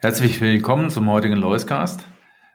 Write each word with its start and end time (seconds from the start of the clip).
Herzlich 0.00 0.40
willkommen 0.40 0.90
zum 0.90 1.10
heutigen 1.10 1.38
Loiscast. 1.38 2.06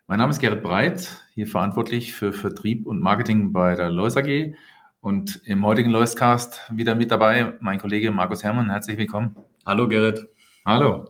Mein 0.07 0.19
Name 0.19 0.31
ist 0.31 0.39
Gerrit 0.39 0.63
Breit, 0.63 1.09
hier 1.33 1.45
verantwortlich 1.45 2.13
für 2.13 2.31
Vertrieb 2.31 2.87
und 2.87 3.01
Marketing 3.01 3.51
bei 3.51 3.75
der 3.75 3.89
Lois 3.89 4.15
AG. 4.15 4.55
Und 5.01 5.41
im 5.43 5.65
heutigen 5.65 5.91
Loiscast 5.91 6.61
wieder 6.71 6.95
mit 6.95 7.11
dabei 7.11 7.55
mein 7.59 7.79
Kollege 7.79 8.11
Markus 8.11 8.45
Herrmann. 8.45 8.69
Herzlich 8.69 8.97
willkommen. 8.97 9.35
Hallo 9.65 9.89
Gerrit. 9.89 10.25
Hallo. 10.65 11.09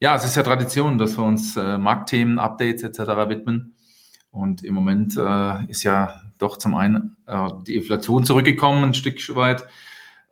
Ja, 0.00 0.16
es 0.16 0.24
ist 0.24 0.34
ja 0.34 0.42
Tradition, 0.42 0.98
dass 0.98 1.16
wir 1.16 1.22
uns 1.24 1.56
äh, 1.56 1.78
Marktthemen, 1.78 2.40
Updates 2.40 2.82
etc. 2.82 2.98
widmen. 3.28 3.76
Und 4.32 4.64
im 4.64 4.74
Moment 4.74 5.16
äh, 5.16 5.64
ist 5.66 5.84
ja 5.84 6.22
doch 6.38 6.56
zum 6.56 6.74
einen 6.74 7.18
äh, 7.26 7.50
die 7.64 7.76
Inflation 7.76 8.24
zurückgekommen, 8.24 8.82
ein 8.82 8.94
Stück 8.94 9.20
weit 9.36 9.64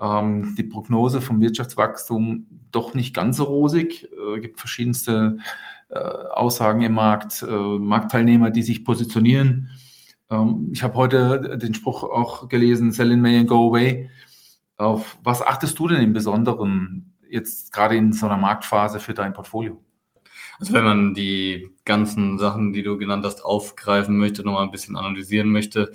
ähm, 0.00 0.54
die 0.56 0.64
Prognose 0.64 1.20
vom 1.20 1.40
Wirtschaftswachstum 1.40 2.46
doch 2.70 2.94
nicht 2.94 3.14
ganz 3.14 3.36
so 3.36 3.44
rosig. 3.44 4.04
Es 4.04 4.38
äh, 4.38 4.40
gibt 4.40 4.58
verschiedenste 4.58 5.38
äh, 5.90 5.98
Aussagen 5.98 6.82
im 6.82 6.94
Markt, 6.94 7.42
äh, 7.42 7.78
Marktteilnehmer, 7.78 8.50
die 8.50 8.62
sich 8.62 8.84
positionieren. 8.84 9.70
Ähm, 10.30 10.70
ich 10.72 10.82
habe 10.82 10.94
heute 10.94 11.58
den 11.58 11.74
Spruch 11.74 12.02
auch 12.02 12.48
gelesen, 12.48 12.92
sell 12.92 13.12
in 13.12 13.20
May 13.20 13.38
and 13.38 13.48
go 13.48 13.69
away. 13.69 14.10
Auf 14.77 15.19
was 15.22 15.41
achtest 15.41 15.78
du 15.78 15.88
denn 15.88 16.02
im 16.02 16.12
Besonderen 16.12 17.14
jetzt 17.30 17.72
gerade 17.72 17.97
in 17.97 18.12
so 18.12 18.26
einer 18.26 18.36
Marktphase 18.36 18.98
für 18.98 19.14
dein 19.14 19.32
Portfolio? 19.32 19.80
Also 20.58 20.72
wenn 20.72 20.84
man 20.84 21.14
die 21.14 21.70
ganzen 21.84 22.38
Sachen, 22.38 22.72
die 22.72 22.82
du 22.82 22.97
genannt 22.97 23.24
hast, 23.24 23.44
aufgreifen 23.44 24.16
möchte, 24.16 24.44
nochmal 24.44 24.64
ein 24.64 24.70
bisschen 24.70 24.97
analysieren 24.97 25.48
möchte, 25.48 25.92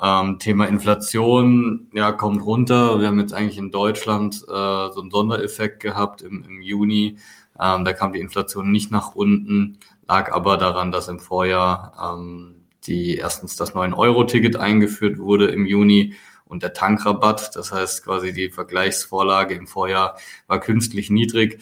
ähm, 0.00 0.38
Thema 0.38 0.66
Inflation, 0.66 1.88
ja, 1.92 2.12
kommt 2.12 2.44
runter. 2.44 3.00
Wir 3.00 3.08
haben 3.08 3.18
jetzt 3.18 3.34
eigentlich 3.34 3.58
in 3.58 3.70
Deutschland 3.70 4.36
äh, 4.42 4.92
so 4.92 5.00
einen 5.00 5.10
Sondereffekt 5.10 5.80
gehabt 5.80 6.22
im, 6.22 6.44
im 6.44 6.62
Juni. 6.62 7.18
Ähm, 7.60 7.84
da 7.84 7.92
kam 7.92 8.12
die 8.12 8.20
Inflation 8.20 8.70
nicht 8.70 8.92
nach 8.92 9.14
unten, 9.14 9.78
lag 10.06 10.32
aber 10.32 10.56
daran, 10.56 10.92
dass 10.92 11.08
im 11.08 11.18
Vorjahr 11.18 12.16
ähm, 12.16 12.54
die 12.86 13.16
erstens 13.16 13.56
das 13.56 13.74
9-Euro-Ticket 13.74 14.56
eingeführt 14.56 15.18
wurde 15.18 15.46
im 15.46 15.66
Juni 15.66 16.14
und 16.44 16.62
der 16.62 16.72
Tankrabatt. 16.72 17.56
Das 17.56 17.72
heißt 17.72 18.04
quasi 18.04 18.32
die 18.32 18.50
Vergleichsvorlage 18.50 19.54
im 19.54 19.66
Vorjahr 19.66 20.16
war 20.46 20.60
künstlich 20.60 21.10
niedrig. 21.10 21.60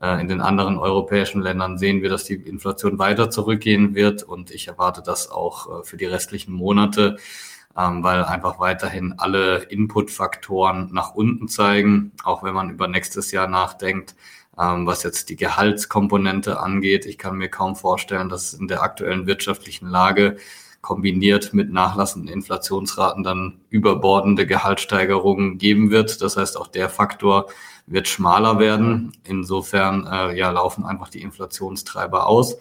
Äh, 0.00 0.20
in 0.20 0.28
den 0.28 0.40
anderen 0.40 0.78
europäischen 0.78 1.40
Ländern 1.40 1.78
sehen 1.78 2.02
wir, 2.02 2.10
dass 2.10 2.24
die 2.24 2.34
Inflation 2.34 2.98
weiter 2.98 3.30
zurückgehen 3.30 3.94
wird 3.94 4.22
und 4.24 4.50
ich 4.50 4.68
erwarte 4.68 5.02
das 5.02 5.30
auch 5.30 5.80
äh, 5.80 5.84
für 5.84 5.96
die 5.96 6.04
restlichen 6.04 6.52
Monate 6.52 7.16
ähm, 7.78 8.02
weil 8.02 8.24
einfach 8.24 8.58
weiterhin 8.58 9.14
alle 9.18 9.64
Inputfaktoren 9.64 10.88
nach 10.92 11.14
unten 11.14 11.48
zeigen, 11.48 12.12
auch 12.24 12.42
wenn 12.42 12.54
man 12.54 12.70
über 12.70 12.88
nächstes 12.88 13.32
Jahr 13.32 13.48
nachdenkt, 13.48 14.14
ähm, 14.58 14.86
was 14.86 15.02
jetzt 15.02 15.28
die 15.28 15.36
Gehaltskomponente 15.36 16.60
angeht. 16.60 17.06
Ich 17.06 17.18
kann 17.18 17.36
mir 17.36 17.48
kaum 17.48 17.76
vorstellen, 17.76 18.28
dass 18.28 18.54
in 18.54 18.68
der 18.68 18.82
aktuellen 18.82 19.26
wirtschaftlichen 19.26 19.88
Lage 19.88 20.38
kombiniert 20.80 21.52
mit 21.52 21.72
nachlassenden 21.72 22.32
Inflationsraten 22.32 23.24
dann 23.24 23.60
überbordende 23.70 24.46
Gehaltssteigerungen 24.46 25.58
geben 25.58 25.90
wird. 25.90 26.22
Das 26.22 26.36
heißt, 26.36 26.56
auch 26.56 26.68
der 26.68 26.88
Faktor 26.88 27.48
wird 27.86 28.08
schmaler 28.08 28.58
werden. 28.58 29.12
Insofern 29.24 30.06
äh, 30.06 30.36
ja, 30.36 30.50
laufen 30.50 30.84
einfach 30.84 31.08
die 31.08 31.22
Inflationstreiber 31.22 32.26
aus. 32.26 32.56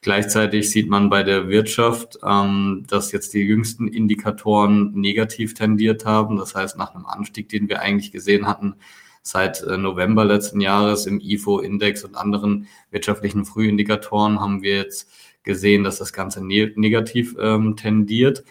Gleichzeitig 0.00 0.70
sieht 0.70 0.88
man 0.88 1.10
bei 1.10 1.22
der 1.22 1.48
Wirtschaft, 1.48 2.18
ähm, 2.24 2.84
dass 2.88 3.10
jetzt 3.12 3.34
die 3.34 3.40
jüngsten 3.40 3.88
Indikatoren 3.88 4.92
negativ 4.92 5.54
tendiert 5.54 6.04
haben. 6.04 6.36
Das 6.36 6.54
heißt, 6.54 6.78
nach 6.78 6.94
einem 6.94 7.06
Anstieg, 7.06 7.48
den 7.48 7.68
wir 7.68 7.80
eigentlich 7.80 8.12
gesehen 8.12 8.46
hatten, 8.46 8.74
seit 9.22 9.62
äh, 9.62 9.76
November 9.76 10.24
letzten 10.24 10.60
Jahres 10.60 11.06
im 11.06 11.20
IFO-Index 11.20 12.04
und 12.04 12.16
anderen 12.16 12.68
wirtschaftlichen 12.90 13.44
Frühindikatoren 13.44 14.40
haben 14.40 14.62
wir 14.62 14.76
jetzt 14.76 15.10
gesehen, 15.42 15.82
dass 15.82 15.98
das 15.98 16.12
Ganze 16.12 16.44
ne 16.44 16.72
negativ 16.76 17.36
ähm, 17.40 17.76
tendiert. 17.76 18.44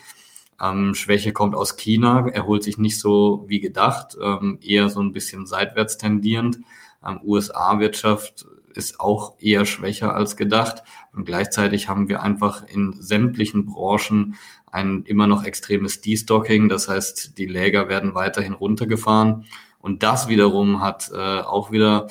Ähm, 0.62 0.96
Schwäche 0.96 1.34
kommt 1.34 1.56
aus 1.56 1.78
China, 1.78 2.28
erholt 2.28 2.64
sich 2.64 2.78
nicht 2.78 3.00
so 3.00 3.46
wie 3.48 3.60
gedacht, 3.60 4.18
ähm, 4.22 4.60
eher 4.62 4.90
so 4.90 5.00
ein 5.00 5.14
bisschen 5.14 5.46
seitwärts 5.46 5.98
tendierend. 5.98 6.60
Ähm, 7.06 7.20
USA-Wirtschaft 7.24 8.48
ist 8.78 9.00
auch 9.00 9.36
eher 9.40 9.66
schwächer 9.66 10.16
als 10.16 10.38
gedacht. 10.38 10.84
Und 11.14 11.26
gleichzeitig 11.26 11.90
haben 11.90 12.08
wir 12.08 12.22
einfach 12.22 12.66
in 12.68 12.94
sämtlichen 13.00 13.66
Branchen 13.66 14.36
ein 14.72 15.04
immer 15.04 15.28
noch 15.28 15.44
extremes 15.44 16.02
Destocking. 16.02 16.70
Das 16.70 16.88
heißt, 16.88 17.38
die 17.38 17.46
Läger 17.46 17.90
werden 17.90 18.16
weiterhin 18.16 18.54
runtergefahren. 18.54 19.46
Und 19.80 20.04
das 20.04 20.28
wiederum 20.28 20.82
hat 20.82 21.12
äh, 21.14 21.40
auch 21.42 21.72
wieder 21.72 22.08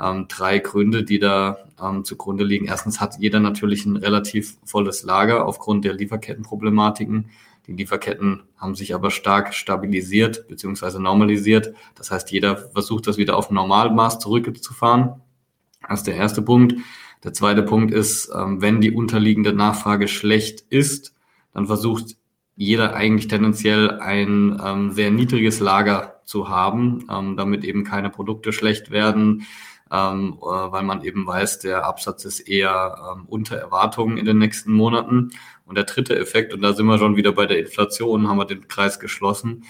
ähm, 0.00 0.26
drei 0.28 0.58
Gründe, 0.58 1.04
die 1.04 1.18
da 1.18 1.58
ähm, 1.80 2.04
zugrunde 2.04 2.44
liegen. 2.44 2.66
Erstens 2.66 3.00
hat 3.00 3.18
jeder 3.18 3.40
natürlich 3.40 3.86
ein 3.86 3.96
relativ 3.96 4.56
volles 4.64 5.02
Lager 5.02 5.46
aufgrund 5.46 5.84
der 5.84 5.94
Lieferkettenproblematiken. 5.94 7.30
Die 7.66 7.72
Lieferketten 7.72 8.42
haben 8.56 8.74
sich 8.74 8.94
aber 8.94 9.10
stark 9.10 9.54
stabilisiert 9.54 10.48
bzw. 10.48 10.98
normalisiert. 10.98 11.74
Das 11.94 12.10
heißt, 12.10 12.32
jeder 12.32 12.56
versucht 12.56 13.06
das 13.06 13.16
wieder 13.16 13.36
auf 13.36 13.50
Normalmaß 13.50 14.18
zurückzufahren. 14.18 15.20
Das 15.90 16.00
ist 16.00 16.06
der 16.06 16.14
erste 16.14 16.40
Punkt. 16.40 16.76
Der 17.24 17.32
zweite 17.32 17.64
Punkt 17.64 17.92
ist, 17.92 18.30
ähm, 18.32 18.62
wenn 18.62 18.80
die 18.80 18.92
unterliegende 18.92 19.52
Nachfrage 19.52 20.06
schlecht 20.06 20.60
ist, 20.70 21.14
dann 21.52 21.66
versucht 21.66 22.16
jeder 22.54 22.94
eigentlich 22.94 23.26
tendenziell 23.26 23.98
ein 23.98 24.60
ähm, 24.64 24.92
sehr 24.92 25.10
niedriges 25.10 25.58
Lager 25.58 26.20
zu 26.24 26.48
haben, 26.48 27.08
ähm, 27.10 27.36
damit 27.36 27.64
eben 27.64 27.82
keine 27.82 28.08
Produkte 28.08 28.52
schlecht 28.52 28.92
werden, 28.92 29.46
äh, 29.90 29.96
weil 29.96 30.84
man 30.84 31.02
eben 31.02 31.26
weiß, 31.26 31.58
der 31.58 31.84
Absatz 31.84 32.24
ist 32.24 32.38
eher 32.38 33.16
unter 33.26 33.56
Erwartungen 33.56 34.16
in 34.16 34.26
den 34.26 34.38
nächsten 34.38 34.72
Monaten. 34.72 35.32
Und 35.66 35.74
der 35.74 35.84
dritte 35.84 36.16
Effekt, 36.16 36.54
und 36.54 36.62
da 36.62 36.72
sind 36.72 36.86
wir 36.86 36.98
schon 36.98 37.16
wieder 37.16 37.32
bei 37.32 37.46
der 37.46 37.58
Inflation, 37.58 38.28
haben 38.28 38.38
wir 38.38 38.44
den 38.44 38.68
Kreis 38.68 39.00
geschlossen, 39.00 39.64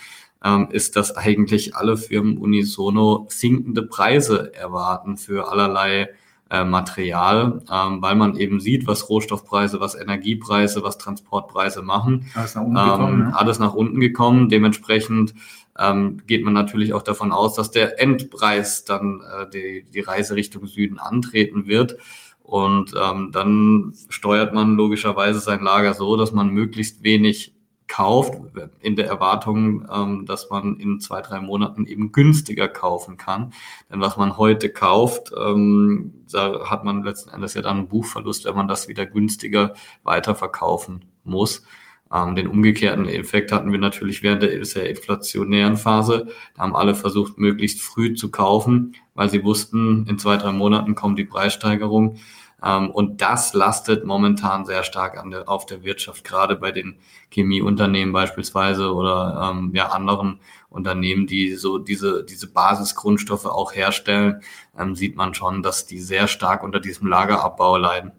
ähm, 0.44 0.68
ist, 0.70 0.96
dass 0.96 1.16
eigentlich 1.16 1.76
alle 1.76 1.96
Firmen 1.96 2.38
unisono 2.38 3.26
sinkende 3.28 3.82
Preise 3.82 4.54
erwarten 4.54 5.16
für 5.16 5.50
allerlei 5.50 6.10
äh, 6.50 6.64
Material, 6.64 7.62
ähm, 7.70 8.02
weil 8.02 8.16
man 8.16 8.36
eben 8.36 8.58
sieht, 8.58 8.86
was 8.86 9.08
Rohstoffpreise, 9.08 9.80
was 9.80 9.94
Energiepreise, 9.94 10.82
was 10.82 10.98
Transportpreise 10.98 11.82
machen. 11.82 12.30
Alles 12.34 12.54
nach 12.54 12.62
unten 12.62 12.76
ähm, 12.76 12.84
gekommen. 12.84 13.18
Ne? 13.18 13.36
Alles 13.36 13.58
nach 13.58 13.74
unten 13.74 14.00
gekommen. 14.00 14.48
Dementsprechend 14.48 15.34
ähm, 15.78 16.22
geht 16.26 16.44
man 16.44 16.52
natürlich 16.52 16.92
auch 16.92 17.02
davon 17.02 17.32
aus, 17.32 17.54
dass 17.54 17.70
der 17.70 18.00
Endpreis 18.00 18.84
dann 18.84 19.20
äh, 19.20 19.48
die, 19.48 19.86
die 19.92 20.00
Reise 20.00 20.34
Richtung 20.34 20.66
Süden 20.66 20.98
antreten 20.98 21.66
wird. 21.66 21.98
Und 22.42 22.94
ähm, 23.00 23.30
dann 23.30 23.94
steuert 24.08 24.52
man 24.52 24.74
logischerweise 24.74 25.38
sein 25.38 25.62
Lager 25.62 25.94
so, 25.94 26.16
dass 26.16 26.32
man 26.32 26.50
möglichst 26.50 27.04
wenig 27.04 27.54
kauft, 27.90 28.34
in 28.80 28.94
der 28.94 29.08
Erwartung, 29.08 29.86
ähm, 29.92 30.24
dass 30.24 30.48
man 30.48 30.76
in 30.76 31.00
zwei, 31.00 31.20
drei 31.20 31.40
Monaten 31.40 31.86
eben 31.86 32.12
günstiger 32.12 32.68
kaufen 32.68 33.16
kann. 33.16 33.52
Denn 33.90 34.00
was 34.00 34.16
man 34.16 34.38
heute 34.38 34.70
kauft, 34.70 35.32
ähm, 35.36 36.14
da 36.30 36.70
hat 36.70 36.84
man 36.84 37.02
letzten 37.02 37.30
Endes 37.30 37.54
ja 37.54 37.62
dann 37.62 37.78
einen 37.78 37.88
Buchverlust, 37.88 38.44
wenn 38.44 38.54
man 38.54 38.68
das 38.68 38.86
wieder 38.86 39.06
günstiger 39.06 39.74
weiterverkaufen 40.04 41.04
muss. 41.24 41.64
Ähm, 42.12 42.36
den 42.36 42.46
umgekehrten 42.46 43.06
Effekt 43.08 43.50
hatten 43.50 43.72
wir 43.72 43.80
natürlich 43.80 44.22
während 44.22 44.42
der 44.42 44.64
sehr 44.64 44.88
inflationären 44.88 45.76
Phase. 45.76 46.28
Da 46.54 46.62
haben 46.62 46.76
alle 46.76 46.94
versucht, 46.94 47.38
möglichst 47.38 47.82
früh 47.82 48.14
zu 48.14 48.30
kaufen, 48.30 48.94
weil 49.14 49.30
sie 49.30 49.42
wussten, 49.42 50.06
in 50.06 50.18
zwei, 50.18 50.36
drei 50.36 50.52
Monaten 50.52 50.94
kommt 50.94 51.18
die 51.18 51.24
Preissteigerung. 51.24 52.18
Ähm, 52.62 52.90
und 52.90 53.20
das 53.20 53.54
lastet 53.54 54.04
momentan 54.04 54.64
sehr 54.64 54.84
stark 54.84 55.18
an 55.18 55.30
der, 55.30 55.48
auf 55.48 55.66
der 55.66 55.82
Wirtschaft, 55.82 56.24
gerade 56.24 56.56
bei 56.56 56.72
den 56.72 56.98
Chemieunternehmen 57.30 58.12
beispielsweise 58.12 58.92
oder 58.94 59.52
ähm, 59.52 59.72
ja, 59.74 59.88
anderen 59.88 60.40
Unternehmen, 60.68 61.26
die 61.26 61.54
so 61.54 61.78
diese, 61.78 62.24
diese 62.24 62.46
Basisgrundstoffe 62.46 63.46
auch 63.46 63.74
herstellen, 63.74 64.42
ähm, 64.78 64.94
sieht 64.94 65.16
man 65.16 65.34
schon, 65.34 65.62
dass 65.62 65.86
die 65.86 66.00
sehr 66.00 66.28
stark 66.28 66.62
unter 66.62 66.80
diesem 66.80 67.08
Lagerabbau 67.08 67.76
leiden. 67.76 68.12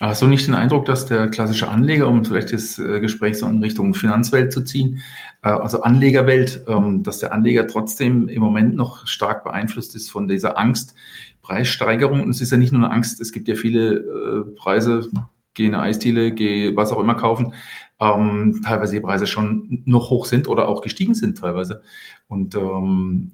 Hast 0.00 0.22
du 0.22 0.26
nicht 0.26 0.46
den 0.46 0.54
Eindruck, 0.54 0.86
dass 0.86 1.04
der 1.04 1.28
klassische 1.28 1.68
Anleger, 1.68 2.08
um 2.08 2.24
vielleicht 2.24 2.54
das 2.54 2.78
äh, 2.78 3.00
Gespräch 3.00 3.38
so 3.38 3.46
in 3.46 3.62
Richtung 3.62 3.92
Finanzwelt 3.92 4.50
zu 4.50 4.62
ziehen, 4.62 5.02
äh, 5.42 5.50
also 5.50 5.82
Anlegerwelt, 5.82 6.64
ähm, 6.68 7.02
dass 7.02 7.18
der 7.18 7.34
Anleger 7.34 7.66
trotzdem 7.66 8.26
im 8.26 8.40
Moment 8.40 8.74
noch 8.74 9.06
stark 9.06 9.44
beeinflusst 9.44 9.94
ist 9.94 10.10
von 10.10 10.26
dieser 10.26 10.58
Angst, 10.58 10.94
Preissteigerung. 11.42 12.22
Und 12.22 12.30
es 12.30 12.40
ist 12.40 12.52
ja 12.52 12.58
nicht 12.58 12.72
nur 12.72 12.84
eine 12.84 12.92
Angst, 12.92 13.20
es 13.20 13.32
gibt 13.32 13.48
ja 13.48 13.54
viele 13.54 13.94
äh, 13.94 14.56
Preise, 14.56 15.08
geh 15.54 15.66
in 15.66 15.74
eine 15.74 15.82
Eisdiele, 15.82 16.32
geh 16.32 16.76
was 16.76 16.92
auch 16.92 17.00
immer 17.00 17.14
kaufen, 17.14 17.54
ähm, 18.00 18.60
teilweise 18.64 18.94
die 18.94 19.00
Preise 19.00 19.26
schon 19.26 19.82
noch 19.84 20.10
hoch 20.10 20.26
sind 20.26 20.48
oder 20.48 20.68
auch 20.68 20.82
gestiegen 20.82 21.14
sind 21.14 21.38
teilweise. 21.38 21.82
Und 22.28 22.54
ähm, 22.54 23.32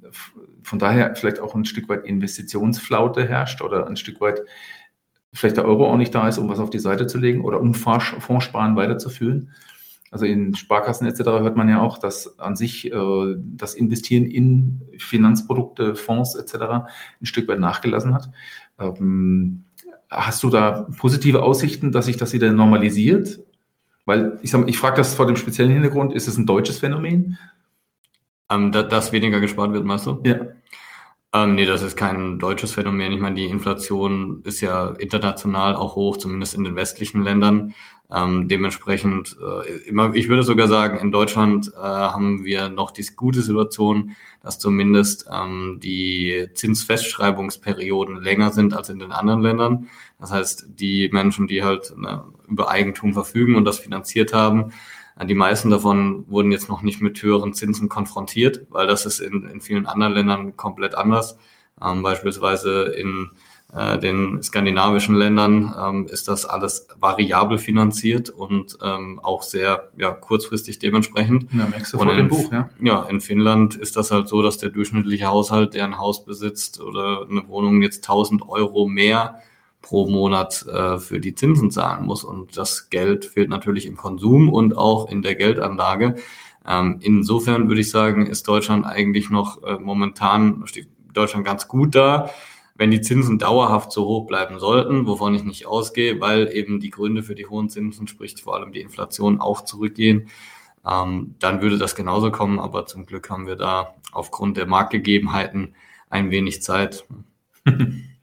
von 0.62 0.79
daher 0.79 1.14
vielleicht 1.14 1.41
auch 1.41 1.55
ein 1.55 1.64
Stück 1.64 1.88
weit 1.88 2.05
Investitionsflaute 2.05 3.26
herrscht 3.29 3.62
oder 3.62 3.87
ein 3.87 3.97
Stück 3.97 4.20
weit 4.20 4.43
vielleicht 5.32 5.56
der 5.56 5.67
Euro 5.67 5.87
auch 5.87 5.97
nicht 5.97 6.14
da 6.14 6.29
ist, 6.29 6.38
um 6.38 6.49
was 6.49 6.58
auf 6.58 6.70
die 6.70 6.79
Seite 6.79 7.06
zu 7.06 7.19
legen 7.19 7.43
oder 7.43 7.61
um 7.61 7.75
Fondssparen 7.75 8.75
weiterzuführen. 8.75 9.53
Also 10.17 10.25
in 10.25 10.55
Sparkassen 10.55 11.07
etc. 11.07 11.25
hört 11.25 11.57
man 11.59 11.69
ja 11.69 11.83
auch, 11.83 11.99
dass 11.99 12.39
an 12.39 12.57
sich 12.57 12.91
äh, 12.91 13.35
das 13.37 13.75
Investieren 13.75 14.25
in 14.25 14.81
Finanzprodukte, 14.97 15.95
Fonds 15.95 16.35
etc. 16.35 16.55
ein 17.21 17.27
Stück 17.27 17.47
weit 17.49 17.61
nachgelassen 17.61 18.15
hat. 18.15 18.31
Ähm, 18.79 19.65
hast 20.09 20.43
du 20.43 20.49
da 20.49 20.89
positive 20.97 21.43
Aussichten, 21.43 21.93
dass 21.93 22.07
sich 22.07 22.17
das 22.17 22.33
wieder 22.33 22.51
normalisiert? 22.51 23.41
Weil 24.07 24.39
ich, 24.41 24.55
ich 24.55 24.79
frage 24.79 24.97
das 24.97 25.15
vor 25.15 25.27
dem 25.27 25.37
speziellen 25.37 25.71
Hintergrund, 25.71 26.15
ist 26.15 26.29
es 26.29 26.39
ein 26.39 26.47
deutsches 26.47 26.79
Phänomen? 26.79 27.37
Ähm, 28.49 28.73
da, 28.73 28.85
dass 28.85 29.13
weniger 29.13 29.41
gespart 29.41 29.75
wird, 29.75 29.85
meinst 29.85 30.07
du? 30.07 30.23
Ja. 30.25 30.37
Ähm, 31.34 31.55
nee, 31.55 31.67
das 31.67 31.82
ist 31.82 31.96
kein 31.96 32.38
deutsches 32.38 32.73
Phänomen. 32.73 33.12
Ich 33.12 33.20
meine, 33.20 33.37
die 33.37 33.44
Inflation 33.46 34.43
ist 34.44 34.61
ja 34.61 34.90
international 34.99 35.75
auch 35.75 35.96
hoch, 35.96 36.17
zumindest 36.17 36.55
in 36.55 36.64
den 36.64 36.76
westlichen 36.76 37.23
Ländern. 37.23 37.75
Ähm, 38.11 38.46
dementsprechend, 38.46 39.37
äh, 39.40 39.88
immer, 39.88 40.14
ich 40.14 40.28
würde 40.28 40.44
sogar 40.44 40.69
sagen, 40.69 40.99
in 40.99 41.11
Deutschland 41.11 41.73
äh, 41.75 41.81
haben 41.81 42.44
wir 42.44 42.69
noch 42.69 42.93
die 42.93 43.05
gute 43.17 43.43
Situation, 43.43 44.14
dass 44.43 44.61
zumindest 44.61 45.28
ähm, 45.32 45.81
die 45.82 46.49
Zinsfestschreibungsperioden 46.55 48.22
länger 48.22 48.52
sind 48.52 48.75
als 48.75 48.90
in 48.90 49.00
den 49.00 49.11
anderen 49.11 49.43
Ländern. 49.43 49.88
Das 50.20 50.31
heißt, 50.31 50.67
die 50.69 51.08
Menschen, 51.12 51.49
die 51.49 51.64
halt 51.64 51.93
ne, 51.96 52.22
über 52.46 52.70
Eigentum 52.70 53.12
verfügen 53.12 53.56
und 53.56 53.64
das 53.64 53.81
finanziert 53.81 54.32
haben, 54.32 54.72
die 55.25 55.35
meisten 55.35 55.71
davon 55.71 56.25
wurden 56.29 56.53
jetzt 56.53 56.69
noch 56.69 56.83
nicht 56.83 57.01
mit 57.01 57.23
höheren 57.23 57.55
Zinsen 57.55 57.89
konfrontiert, 57.89 58.67
weil 58.71 58.87
das 58.87 59.07
ist 59.07 59.21
in, 59.21 59.49
in 59.49 59.61
vielen 59.61 59.87
anderen 59.87 60.13
Ländern 60.13 60.57
komplett 60.57 60.95
anders. 60.95 61.39
Ähm, 61.83 62.03
beispielsweise 62.03 62.85
in 62.85 63.31
äh, 63.75 63.99
den 63.99 64.43
skandinavischen 64.43 65.15
Ländern 65.15 65.75
ähm, 65.79 66.07
ist 66.07 66.29
das 66.29 66.45
alles 66.45 66.87
variabel 67.01 67.59
finanziert 67.59 68.31
und 68.31 68.79
ähm, 68.83 69.19
auch 69.23 69.43
sehr 69.43 69.91
ja, 69.97 70.13
kurzfristig 70.13 70.79
dementsprechend. 70.79 71.53
Ja, 71.53 71.67
merkst 71.67 71.95
du 71.95 71.99
und 71.99 72.09
in, 72.11 72.17
dem 72.17 72.29
Buch, 72.29 72.53
ja. 72.53 72.71
Ja, 72.81 73.03
in 73.05 73.21
Finnland 73.21 73.75
ist 73.75 73.97
das 73.97 74.11
halt 74.11 74.29
so, 74.29 74.43
dass 74.43 74.59
der 74.59 74.71
durchschnittliche 74.71 75.27
Haushalt, 75.27 75.75
der 75.75 75.85
ein 75.85 75.99
Haus 75.99 76.25
besitzt 76.25 76.81
oder 76.81 77.27
eine 77.29 77.49
Wohnung 77.49 77.83
jetzt 77.83 78.09
1000 78.09 78.49
Euro 78.49 78.87
mehr 78.87 79.43
pro 79.87 80.09
Monat 80.09 80.67
äh, 80.67 80.99
für 80.99 81.21
die 81.21 81.37
Zinsen 81.37 81.71
zahlen 81.71 82.06
muss. 82.06 82.25
Und 82.25 82.56
das 82.56 82.91
Geld 82.91 83.25
fehlt 83.25 83.49
natürlich 83.49 83.87
im 83.87 83.97
Konsum 83.97 84.53
und 84.53 84.77
auch 84.77 85.09
in 85.09 85.23
der 85.23 85.37
Geldanlage. 85.37 86.17
Ähm, 86.67 86.99
insofern 87.00 87.69
würde 87.69 87.83
ich 87.83 87.91
sagen, 87.91 88.27
ist 88.27 88.49
Deutschland 88.49 88.85
eigentlich 88.85 89.31
noch 89.31 89.62
äh, 89.62 89.79
momentan, 89.79 90.67
steht 90.67 90.88
Deutschland 91.12 91.47
ganz 91.47 91.69
gut 91.69 91.94
da 91.94 92.31
wenn 92.79 92.91
die 92.91 93.00
Zinsen 93.00 93.38
dauerhaft 93.38 93.93
so 93.93 94.05
hoch 94.05 94.27
bleiben 94.27 94.59
sollten, 94.59 95.06
wovon 95.06 95.35
ich 95.35 95.44
nicht 95.44 95.67
ausgehe, 95.67 96.21
weil 96.21 96.55
eben 96.55 96.79
die 96.79 96.91
Gründe 96.91 97.23
für 97.23 97.35
die 97.35 97.47
hohen 97.47 97.71
Zinsen, 97.71 98.06
sprich 98.06 98.35
vor 98.43 98.56
allem 98.56 98.73
die 98.73 98.81
Inflation, 98.81 99.41
auch 99.41 99.65
zurückgehen, 99.65 100.29
ähm, 100.87 101.35
dann 101.39 101.62
würde 101.62 101.79
das 101.79 101.94
genauso 101.94 102.31
kommen. 102.31 102.59
Aber 102.59 102.87
zum 102.87 103.06
Glück 103.06 103.31
haben 103.31 103.47
wir 103.47 103.56
da 103.56 103.94
aufgrund 104.12 104.56
der 104.56 104.67
Marktgegebenheiten 104.67 105.75
ein 106.11 106.31
wenig 106.31 106.62
Zeit. 106.62 107.06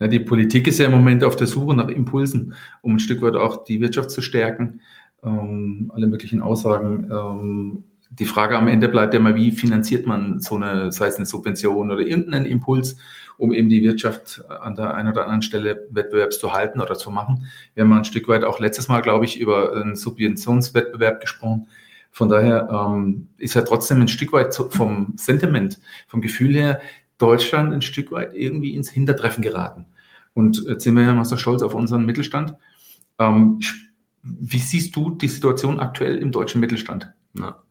Ja, 0.00 0.08
die 0.08 0.18
Politik 0.18 0.66
ist 0.66 0.78
ja 0.78 0.86
im 0.86 0.92
Moment 0.92 1.22
auf 1.22 1.36
der 1.36 1.46
Suche 1.46 1.76
nach 1.76 1.88
Impulsen, 1.88 2.54
um 2.80 2.94
ein 2.94 3.00
Stück 3.00 3.20
weit 3.20 3.36
auch 3.36 3.64
die 3.64 3.80
Wirtschaft 3.80 4.10
zu 4.10 4.22
stärken. 4.22 4.80
Ähm, 5.22 5.92
alle 5.94 6.06
möglichen 6.06 6.40
Aussagen. 6.40 7.10
Ähm, 7.12 7.84
die 8.08 8.24
Frage 8.24 8.56
am 8.56 8.66
Ende 8.66 8.88
bleibt 8.88 9.12
ja 9.12 9.20
mal, 9.20 9.36
wie 9.36 9.52
finanziert 9.52 10.06
man 10.06 10.40
so 10.40 10.56
eine, 10.56 10.90
sei 10.90 11.08
es 11.08 11.16
eine 11.16 11.26
Subvention 11.26 11.90
oder 11.90 12.00
irgendeinen 12.00 12.46
Impuls, 12.46 12.96
um 13.36 13.52
eben 13.52 13.68
die 13.68 13.82
Wirtschaft 13.82 14.42
an 14.48 14.74
der 14.74 14.94
einen 14.94 15.10
oder 15.10 15.24
anderen 15.24 15.42
Stelle 15.42 15.86
wettbewerbs 15.90 16.40
zu 16.40 16.52
halten 16.52 16.80
oder 16.80 16.94
zu 16.94 17.10
machen. 17.10 17.46
Wir 17.74 17.84
haben 17.84 17.92
ein 17.92 18.04
Stück 18.04 18.26
weit 18.26 18.42
auch 18.42 18.58
letztes 18.58 18.88
Mal, 18.88 19.02
glaube 19.02 19.26
ich, 19.26 19.38
über 19.38 19.76
einen 19.76 19.96
Subventionswettbewerb 19.96 21.20
gesprochen. 21.20 21.68
Von 22.10 22.28
daher 22.28 22.68
ähm, 22.72 23.28
ist 23.36 23.54
ja 23.54 23.62
trotzdem 23.62 24.00
ein 24.00 24.08
Stück 24.08 24.32
weit 24.32 24.54
vom 24.54 25.12
Sentiment, 25.16 25.78
vom 26.08 26.20
Gefühl 26.20 26.54
her, 26.54 26.80
Deutschland 27.20 27.72
ein 27.72 27.82
Stück 27.82 28.10
weit 28.10 28.34
irgendwie 28.34 28.74
ins 28.74 28.90
Hintertreffen 28.90 29.42
geraten. 29.42 29.86
Und 30.34 30.64
jetzt 30.66 30.84
sind 30.84 30.96
wir 30.96 31.02
ja 31.02 31.24
so 31.24 31.36
stolz 31.36 31.62
auf 31.62 31.74
unseren 31.74 32.06
Mittelstand. 32.06 32.54
Ähm, 33.18 33.60
wie 34.22 34.58
siehst 34.58 34.94
du 34.96 35.10
die 35.10 35.28
Situation 35.28 35.80
aktuell 35.80 36.18
im 36.18 36.32
deutschen 36.32 36.60
Mittelstand? 36.60 37.12
Ja. 37.34 37.62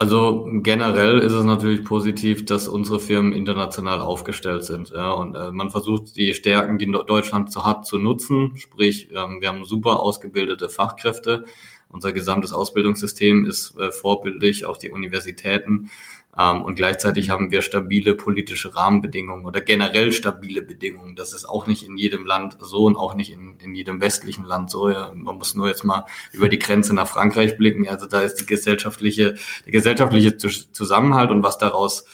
Also 0.00 0.48
generell 0.62 1.18
ist 1.18 1.32
es 1.32 1.44
natürlich 1.44 1.84
positiv, 1.84 2.44
dass 2.44 2.68
unsere 2.68 3.00
Firmen 3.00 3.32
international 3.32 4.00
aufgestellt 4.00 4.62
sind. 4.62 4.90
Ja, 4.90 5.10
und 5.10 5.34
äh, 5.34 5.50
man 5.50 5.70
versucht 5.70 6.14
die 6.16 6.34
Stärken, 6.34 6.78
die 6.78 6.86
Deutschland 6.86 7.50
so 7.50 7.64
hat, 7.64 7.84
zu 7.84 7.98
nutzen. 7.98 8.56
Sprich, 8.56 9.08
ähm, 9.12 9.40
wir 9.40 9.48
haben 9.48 9.64
super 9.64 9.98
ausgebildete 9.98 10.68
Fachkräfte. 10.68 11.46
Unser 11.88 12.12
gesamtes 12.12 12.52
Ausbildungssystem 12.52 13.44
ist 13.44 13.76
äh, 13.76 13.90
vorbildlich, 13.90 14.66
auch 14.66 14.76
die 14.76 14.90
Universitäten. 14.90 15.90
Ähm, 16.38 16.62
und 16.62 16.76
gleichzeitig 16.76 17.30
haben 17.30 17.50
wir 17.50 17.62
stabile 17.62 18.14
politische 18.14 18.74
Rahmenbedingungen 18.74 19.44
oder 19.44 19.60
generell 19.60 20.12
stabile 20.12 20.62
Bedingungen. 20.62 21.16
Das 21.16 21.32
ist 21.32 21.44
auch 21.44 21.66
nicht 21.66 21.82
in 21.82 21.96
jedem 21.96 22.24
Land 22.26 22.56
so 22.60 22.84
und 22.84 22.96
auch 22.96 23.14
nicht 23.14 23.32
in, 23.32 23.58
in 23.58 23.74
jedem 23.74 24.00
westlichen 24.00 24.44
Land 24.44 24.70
so. 24.70 24.88
Ja, 24.88 25.12
man 25.14 25.36
muss 25.36 25.54
nur 25.54 25.68
jetzt 25.68 25.84
mal 25.84 26.06
über 26.32 26.48
die 26.48 26.58
Grenze 26.58 26.94
nach 26.94 27.08
Frankreich 27.08 27.56
blicken. 27.56 27.88
Also 27.88 28.06
da 28.06 28.20
ist 28.20 28.36
die 28.36 28.46
gesellschaftliche, 28.46 29.34
der 29.64 29.72
gesellschaftliche 29.72 30.36
Zusammenhalt 30.36 31.30
und 31.30 31.42
was 31.42 31.58
daraus 31.58 32.04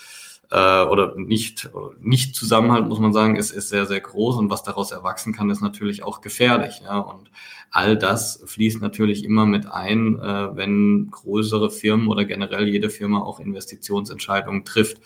äh, 0.54 0.84
oder 0.84 1.16
nicht, 1.16 1.68
nicht 2.00 2.36
Zusammenhalt, 2.36 2.86
muss 2.86 3.00
man 3.00 3.12
sagen, 3.12 3.34
ist, 3.34 3.50
ist 3.50 3.70
sehr, 3.70 3.86
sehr 3.86 4.00
groß 4.00 4.36
und 4.36 4.50
was 4.50 4.62
daraus 4.62 4.92
erwachsen 4.92 5.32
kann, 5.32 5.50
ist 5.50 5.60
natürlich 5.60 6.04
auch 6.04 6.20
gefährlich. 6.20 6.80
Ja? 6.84 6.98
Und 6.98 7.32
all 7.72 7.98
das 7.98 8.40
fließt 8.46 8.80
natürlich 8.80 9.24
immer 9.24 9.46
mit 9.46 9.66
ein, 9.66 10.16
äh, 10.20 10.56
wenn 10.56 11.10
größere 11.10 11.70
Firmen 11.70 12.06
oder 12.06 12.24
generell 12.24 12.68
jede 12.68 12.88
Firma 12.88 13.20
auch 13.20 13.40
Investitionsentscheidungen 13.40 14.64
trifft. 14.64 14.98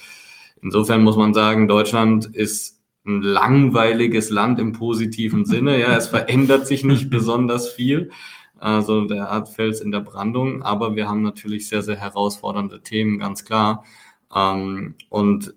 Insofern 0.61 1.03
muss 1.03 1.17
man 1.17 1.33
sagen, 1.33 1.67
Deutschland 1.67 2.27
ist 2.27 2.83
ein 3.07 3.23
langweiliges 3.23 4.29
Land 4.29 4.61
im 4.61 4.75
positiven 4.75 5.47
Sinne. 5.47 5.81
Ja, 5.81 5.97
es 5.97 6.09
verändert 6.09 6.67
sich 6.67 6.85
nicht 6.85 7.09
besonders 7.11 7.71
viel. 7.71 8.11
Also 8.59 9.07
der 9.07 9.31
hat 9.31 9.49
Fels 9.49 9.81
in 9.81 9.93
der 9.93 10.01
Brandung, 10.01 10.63
aber 10.63 10.95
wir 10.95 11.09
haben 11.09 11.23
natürlich 11.23 11.69
sehr, 11.69 11.81
sehr 11.81 11.97
herausfordernde 11.97 12.83
Themen, 12.83 13.19
ganz 13.19 13.47
klar. 13.47 13.85
Ähm, 14.35 14.95
und 15.09 15.55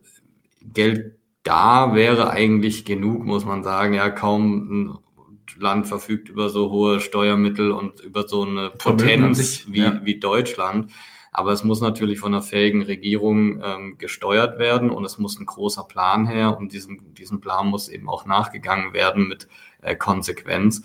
Geld 0.62 1.16
da 1.44 1.96
wäre 1.96 2.30
eigentlich 2.30 2.86
genug, 2.86 3.26
muss 3.26 3.46
man 3.46 3.64
sagen. 3.64 3.94
Ja, 3.94 4.10
kaum 4.10 4.72
ein 4.72 4.98
Land 5.58 5.88
verfügt 5.88 6.30
über 6.30 6.50
so 6.50 6.70
hohe 6.72 7.00
Steuermittel 7.00 7.72
und 7.72 8.00
über 8.02 8.28
so 8.28 8.44
eine 8.44 8.70
Potenz 8.70 9.38
sich, 9.38 9.72
wie, 9.72 9.82
ja. 9.82 10.02
wie 10.04 10.20
Deutschland. 10.20 10.92
Aber 11.32 11.52
es 11.52 11.64
muss 11.64 11.80
natürlich 11.80 12.20
von 12.20 12.34
einer 12.34 12.44
fähigen 12.44 12.82
Regierung 12.82 13.62
ähm, 13.64 13.98
gesteuert 13.98 14.60
werden 14.60 14.90
und 14.90 15.06
es 15.06 15.18
muss 15.18 15.40
ein 15.40 15.46
großer 15.46 15.84
Plan 15.86 16.28
her 16.28 16.58
und 16.58 16.74
diesem, 16.74 17.14
diesem 17.14 17.40
Plan 17.40 17.68
muss 17.68 17.88
eben 17.88 18.10
auch 18.10 18.26
nachgegangen 18.26 18.94
werden 18.94 19.28
mit 19.28 19.48
äh, 19.82 19.96
Konsequenz. 19.96 20.84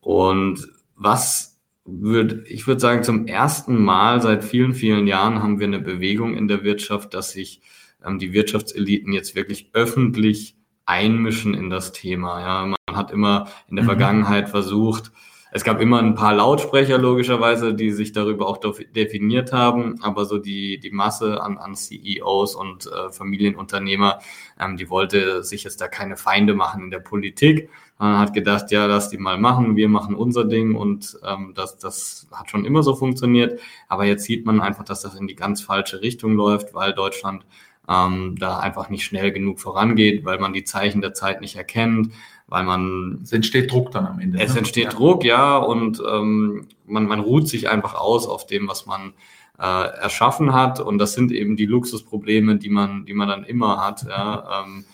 Und 0.00 0.68
was 0.94 1.55
würde, 1.86 2.44
ich 2.46 2.66
würde 2.66 2.80
sagen, 2.80 3.02
zum 3.02 3.26
ersten 3.26 3.82
Mal 3.82 4.20
seit 4.20 4.44
vielen, 4.44 4.74
vielen 4.74 5.06
Jahren 5.06 5.42
haben 5.42 5.58
wir 5.60 5.66
eine 5.66 5.78
Bewegung 5.78 6.36
in 6.36 6.48
der 6.48 6.64
Wirtschaft, 6.64 7.14
dass 7.14 7.32
sich 7.32 7.60
ähm, 8.04 8.18
die 8.18 8.32
Wirtschaftseliten 8.32 9.12
jetzt 9.12 9.34
wirklich 9.34 9.70
öffentlich 9.72 10.56
einmischen 10.84 11.54
in 11.54 11.70
das 11.70 11.92
Thema. 11.92 12.40
Ja, 12.40 12.66
man 12.66 12.96
hat 12.96 13.10
immer 13.10 13.48
in 13.68 13.76
der 13.76 13.84
mhm. 13.84 13.88
Vergangenheit 13.88 14.48
versucht, 14.48 15.12
es 15.56 15.64
gab 15.64 15.80
immer 15.80 16.00
ein 16.00 16.14
paar 16.14 16.34
Lautsprecher 16.34 16.98
logischerweise, 16.98 17.72
die 17.72 17.90
sich 17.90 18.12
darüber 18.12 18.46
auch 18.46 18.58
definiert 18.58 19.54
haben, 19.54 19.98
aber 20.02 20.26
so 20.26 20.36
die, 20.36 20.78
die 20.78 20.90
Masse 20.90 21.40
an, 21.42 21.56
an 21.56 21.74
CEOs 21.74 22.54
und 22.54 22.86
äh, 22.86 23.10
Familienunternehmer, 23.10 24.18
ähm, 24.60 24.76
die 24.76 24.90
wollte 24.90 25.42
sich 25.42 25.64
jetzt 25.64 25.80
da 25.80 25.88
keine 25.88 26.18
Feinde 26.18 26.52
machen 26.52 26.84
in 26.84 26.90
der 26.90 26.98
Politik. 26.98 27.70
Man 27.98 28.18
hat 28.18 28.34
gedacht, 28.34 28.70
ja, 28.70 28.84
lass 28.84 29.08
die 29.08 29.16
mal 29.16 29.38
machen, 29.38 29.76
wir 29.76 29.88
machen 29.88 30.14
unser 30.14 30.44
Ding 30.44 30.74
und 30.74 31.18
ähm, 31.24 31.52
das, 31.56 31.78
das 31.78 32.28
hat 32.30 32.50
schon 32.50 32.66
immer 32.66 32.82
so 32.82 32.94
funktioniert. 32.94 33.58
Aber 33.88 34.04
jetzt 34.04 34.24
sieht 34.24 34.44
man 34.44 34.60
einfach, 34.60 34.84
dass 34.84 35.00
das 35.00 35.14
in 35.14 35.26
die 35.26 35.36
ganz 35.36 35.62
falsche 35.62 36.02
Richtung 36.02 36.34
läuft, 36.34 36.74
weil 36.74 36.92
Deutschland 36.92 37.46
ähm, 37.88 38.36
da 38.38 38.58
einfach 38.58 38.90
nicht 38.90 39.04
schnell 39.04 39.32
genug 39.32 39.60
vorangeht, 39.60 40.26
weil 40.26 40.38
man 40.38 40.52
die 40.52 40.64
Zeichen 40.64 41.00
der 41.00 41.14
Zeit 41.14 41.40
nicht 41.40 41.56
erkennt, 41.56 42.12
weil 42.48 42.64
man... 42.64 43.20
Es 43.22 43.32
entsteht 43.32 43.72
Druck 43.72 43.90
dann 43.90 44.06
am 44.06 44.20
Ende. 44.20 44.40
Es 44.40 44.52
ne? 44.52 44.58
entsteht 44.58 44.84
ja. 44.84 44.90
Druck, 44.90 45.24
ja, 45.24 45.56
und 45.56 46.02
ähm, 46.08 46.68
man, 46.86 47.06
man 47.06 47.20
ruht 47.20 47.48
sich 47.48 47.68
einfach 47.68 47.94
aus 47.94 48.26
auf 48.26 48.46
dem, 48.46 48.68
was 48.68 48.86
man 48.86 49.14
äh, 49.58 49.62
erschaffen 49.62 50.52
hat. 50.52 50.80
Und 50.80 50.98
das 50.98 51.14
sind 51.14 51.32
eben 51.32 51.56
die 51.56 51.66
Luxusprobleme, 51.66 52.56
die 52.56 52.70
man, 52.70 53.06
die 53.06 53.14
man 53.14 53.28
dann 53.28 53.44
immer 53.44 53.84
hat. 53.84 54.04
Ja, 54.08 54.64
ähm, 54.66 54.84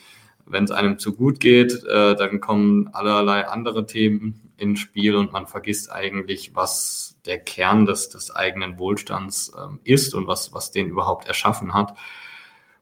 wenn 0.47 0.65
es 0.65 0.71
einem 0.71 0.99
zu 0.99 1.15
gut 1.15 1.41
geht, 1.41 1.85
äh, 1.85 2.15
dann 2.17 2.41
kommen 2.41 2.89
allerlei 2.93 3.47
andere 3.49 3.87
Themen 3.87 4.53
ins 4.57 4.81
Spiel 4.81 5.17
und 5.17 5.33
man 5.33 5.47
vergisst 5.47 5.91
eigentlich, 5.91 6.55
was 6.55 7.17
der 7.27 7.39
Kern 7.39 7.87
des, 7.87 8.11
des 8.11 8.35
eigenen 8.35 8.79
Wohlstands 8.79 9.53
ähm, 9.61 9.81
ist 9.85 10.15
und 10.15 10.27
was, 10.27 10.53
was 10.53 10.71
den 10.71 10.89
überhaupt 10.89 11.27
erschaffen 11.27 11.75
hat. 11.75 11.97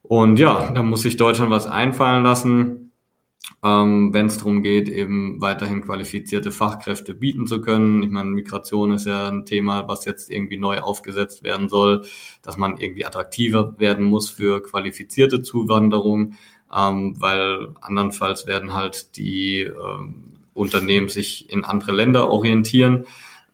Und 0.02 0.38
ja, 0.38 0.70
da 0.72 0.82
muss 0.82 1.02
sich 1.02 1.16
Deutschland 1.16 1.50
was 1.50 1.66
einfallen 1.66 2.24
lassen 2.24 2.89
ähm, 3.62 4.12
wenn 4.12 4.26
es 4.26 4.38
darum 4.38 4.62
geht, 4.62 4.88
eben 4.88 5.40
weiterhin 5.40 5.82
qualifizierte 5.82 6.50
Fachkräfte 6.50 7.14
bieten 7.14 7.47
zu 7.47 7.61
können. 7.61 8.02
Ich 8.02 8.11
meine, 8.11 8.30
Migration 8.30 8.92
ist 8.92 9.06
ja 9.06 9.28
ein 9.28 9.44
Thema, 9.44 9.87
was 9.88 10.04
jetzt 10.04 10.30
irgendwie 10.30 10.56
neu 10.56 10.80
aufgesetzt 10.80 11.42
werden 11.42 11.68
soll, 11.68 12.06
dass 12.42 12.56
man 12.56 12.78
irgendwie 12.78 13.04
attraktiver 13.04 13.75
werden 13.78 14.06
muss 14.06 14.30
für 14.30 14.62
qualifizierte 14.62 15.42
Zuwanderung, 15.42 16.35
ähm, 16.75 17.16
weil 17.18 17.68
andernfalls 17.80 18.47
werden 18.47 18.73
halt 18.73 19.16
die 19.16 19.61
ähm, 19.62 20.30
Unternehmen 20.54 21.09
sich 21.09 21.50
in 21.50 21.64
andere 21.64 21.92
Länder 21.92 22.30
orientieren. 22.30 23.06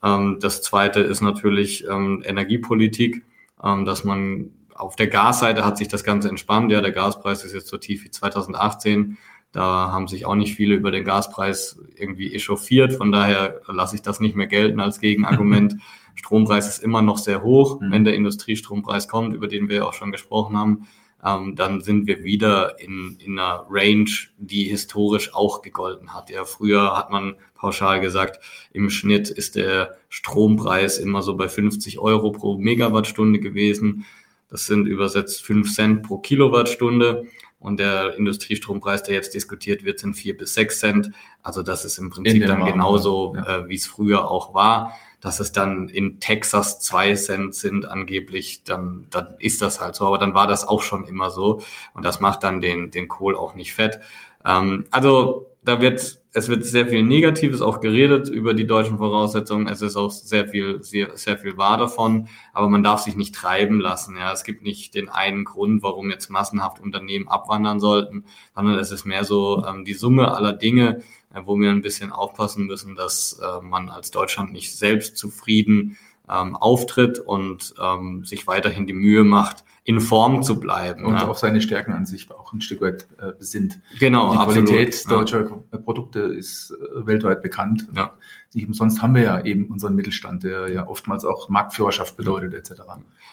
Ähm, 0.03 0.39
das 0.41 0.63
zweite 0.63 1.01
ist 1.01 1.21
natürlich 1.21 1.85
ähm, 1.89 2.23
Energiepolitik, 2.25 3.25
ähm, 3.63 3.85
dass 3.85 4.05
man 4.05 4.51
auf 4.75 4.95
der 4.95 5.09
Gasseite 5.09 5.65
hat 5.65 5.79
sich 5.79 5.89
das 5.89 6.05
Ganze 6.05 6.29
entspannt. 6.29 6.71
Ja, 6.71 6.81
der 6.81 6.93
Gaspreis 6.93 7.45
ist 7.45 7.55
jetzt 7.55 7.69
so 7.69 7.79
tief 7.79 8.05
wie 8.05 8.11
2018. 8.11 9.17
Da 9.57 9.91
haben 9.91 10.07
sich 10.07 10.27
auch 10.27 10.35
nicht 10.35 10.55
viele 10.55 10.75
über 10.75 10.91
den 10.91 11.03
Gaspreis 11.03 11.81
irgendwie 11.97 12.35
echauffiert. 12.35 12.93
Von 12.93 13.11
daher 13.11 13.63
lasse 13.69 13.97
ich 13.97 14.03
das 14.03 14.21
nicht 14.21 14.37
mehr 14.37 14.49
gelten 14.49 14.81
als 14.81 15.01
Gegenargument. 15.01 15.77
Strompreis 16.15 16.69
ist 16.69 16.83
immer 16.85 17.01
noch 17.01 17.17
sehr 17.17 17.43
hoch. 17.43 17.81
Mhm. 17.81 17.91
Wenn 17.91 18.05
der 18.05 18.13
Industriestrompreis 18.17 19.09
kommt, 19.09 19.35
über 19.35 19.49
den 19.49 19.71
wir 19.71 19.87
auch 19.87 19.95
schon 19.95 20.13
gesprochen 20.13 20.59
haben, 20.59 20.87
ähm, 21.25 21.57
dann 21.57 21.81
sind 21.81 22.07
wir 22.07 22.23
wieder 22.23 22.79
in, 22.81 23.17
in 23.19 23.39
einer 23.39 23.65
Range, 23.71 24.11
die 24.37 24.65
historisch 24.65 25.35
auch 25.35 25.63
gegolten 25.63 26.13
hat. 26.13 26.29
Ja, 26.29 26.45
früher 26.45 26.95
hat 26.95 27.11
man 27.11 27.37
pauschal 27.55 28.03
gesagt, 28.03 28.45
im 28.73 28.91
Schnitt 28.91 29.31
ist 29.31 29.57
der 29.57 29.97
Strompreis 30.11 30.99
immer 30.99 31.23
so 31.23 31.35
bei 31.35 31.49
50 31.49 31.99
Euro 31.99 32.31
pro 32.31 32.59
Megawattstunde 32.59 33.41
gewesen. 33.41 34.05
Das 34.51 34.67
sind 34.67 34.87
übersetzt 34.87 35.43
5 35.47 35.75
Cent 35.75 36.03
pro 36.03 36.19
Kilowattstunde. 36.19 37.25
Und 37.59 37.79
der 37.81 38.15
Industriestrompreis, 38.17 39.03
der 39.03 39.15
jetzt 39.15 39.35
diskutiert 39.35 39.85
wird, 39.85 39.99
sind 39.99 40.15
vier 40.15 40.37
bis 40.37 40.55
sechs 40.55 40.79
Cent. 40.79 41.11
Also 41.43 41.63
das 41.63 41.85
ist 41.85 41.99
im 41.99 42.11
Prinzip 42.11 42.47
dann 42.47 42.63
Rahmen, 42.63 42.73
genauso, 42.73 43.35
ja. 43.35 43.61
äh, 43.61 43.69
wie 43.69 43.77
es 43.77 43.87
früher 43.87 44.31
auch 44.31 44.55
war. 44.55 44.93
Dass 45.21 45.41
es 45.41 45.51
dann 45.51 45.89
in 45.89 46.21
Texas 46.21 46.79
zwei 46.81 47.15
Cent 47.15 47.55
sind 47.55 47.87
angeblich, 47.87 48.63
dann, 48.65 49.07
dann 49.11 49.35
ist 49.39 49.63
das 49.63 49.81
halt 49.81 49.95
so. 49.95 50.07
Aber 50.07 50.19
dann 50.19 50.35
war 50.35 50.47
das 50.47 50.69
auch 50.69 50.83
schon 50.83 51.07
immer 51.07 51.31
so. 51.31 51.63
Und 51.95 52.05
das 52.05 52.21
macht 52.21 52.45
dann 52.45 52.61
den, 52.61 52.91
den 52.91 53.09
Kohl 53.09 53.35
auch 53.35 53.55
nicht 53.55 53.73
fett. 53.73 54.01
Ähm, 54.45 54.85
also 54.91 55.51
da 55.67 55.81
wird 55.81 56.21
es 56.37 56.49
wird 56.49 56.67
sehr 56.67 56.87
viel 56.87 57.03
Negatives 57.03 57.63
auch 57.63 57.81
geredet 57.81 58.29
über 58.29 58.53
die 58.53 58.67
deutschen 58.67 58.99
Voraussetzungen. 58.99 59.69
Es 59.69 59.81
ist 59.81 59.97
auch 59.97 60.11
sehr 60.11 60.47
viel, 60.47 60.83
sehr, 60.83 61.17
sehr 61.17 61.39
viel 61.39 61.57
wahr 61.57 61.79
davon. 61.79 62.29
Aber 62.53 62.69
man 62.69 62.83
darf 62.83 63.01
sich 63.01 63.17
nicht 63.17 63.35
treiben 63.35 63.81
lassen. 63.81 64.19
Ja, 64.19 64.33
es 64.33 64.45
gibt 64.45 64.63
nicht 64.63 64.95
den 64.95 65.09
einen 65.09 65.47
Grund, 65.47 65.83
warum 65.83 66.11
jetzt 66.11 66.29
massenhaft 66.29 66.79
Unternehmen 66.79 67.27
abwandern 67.27 67.81
sollten, 67.81 68.27
sondern 68.55 68.79
es 68.79 68.91
ist 68.91 69.07
mehr 69.07 69.25
so 69.25 69.65
ähm, 69.67 69.87
die 69.87 69.95
Summe 69.95 70.35
aller 70.35 70.53
Dinge, 70.53 71.03
äh, 71.33 71.41
wo 71.47 71.59
wir 71.59 71.71
ein 71.71 71.81
bisschen 71.81 72.13
aufpassen 72.13 72.67
müssen, 72.67 72.97
dass 72.97 73.41
äh, 73.43 73.63
man 73.63 73.89
als 73.89 74.11
Deutschland 74.11 74.53
nicht 74.53 74.77
selbst 74.77 75.17
zufrieden 75.17 75.97
ähm, 76.31 76.57
auftritt 76.57 77.19
und 77.19 77.75
ähm, 77.81 78.25
sich 78.25 78.47
weiterhin 78.47 78.87
die 78.87 78.93
Mühe 78.93 79.25
macht, 79.25 79.65
in 79.85 80.01
Form 80.01 80.43
zu 80.43 80.59
bleiben. 80.59 81.05
Und 81.05 81.15
ja. 81.15 81.29
auf 81.29 81.39
seine 81.39 81.61
Stärken 81.61 81.93
an 81.93 82.07
sich 82.07 82.29
auch 82.33 82.53
ein 82.53 82.61
Stück 82.61 82.81
weit 82.81 83.07
äh, 83.21 83.33
besinnt. 83.39 83.79
Genau, 84.01 84.33
Die 84.33 84.39
absolut, 84.39 84.69
Qualität 84.69 85.09
deutscher 85.09 85.49
ja. 85.73 85.79
Produkte 85.79 86.21
ist 86.21 86.73
äh, 86.73 87.07
weltweit 87.07 87.41
bekannt. 87.41 87.87
Ja. 87.95 88.13
Nicht 88.53 88.67
umsonst 88.67 89.01
haben 89.01 89.15
wir 89.15 89.23
ja 89.23 89.45
eben 89.45 89.67
unseren 89.67 89.95
Mittelstand, 89.95 90.43
der 90.43 90.69
ja 90.73 90.89
oftmals 90.89 91.25
auch 91.25 91.49
Marktführerschaft 91.49 92.17
bedeutet, 92.17 92.55
etc. 92.55 92.83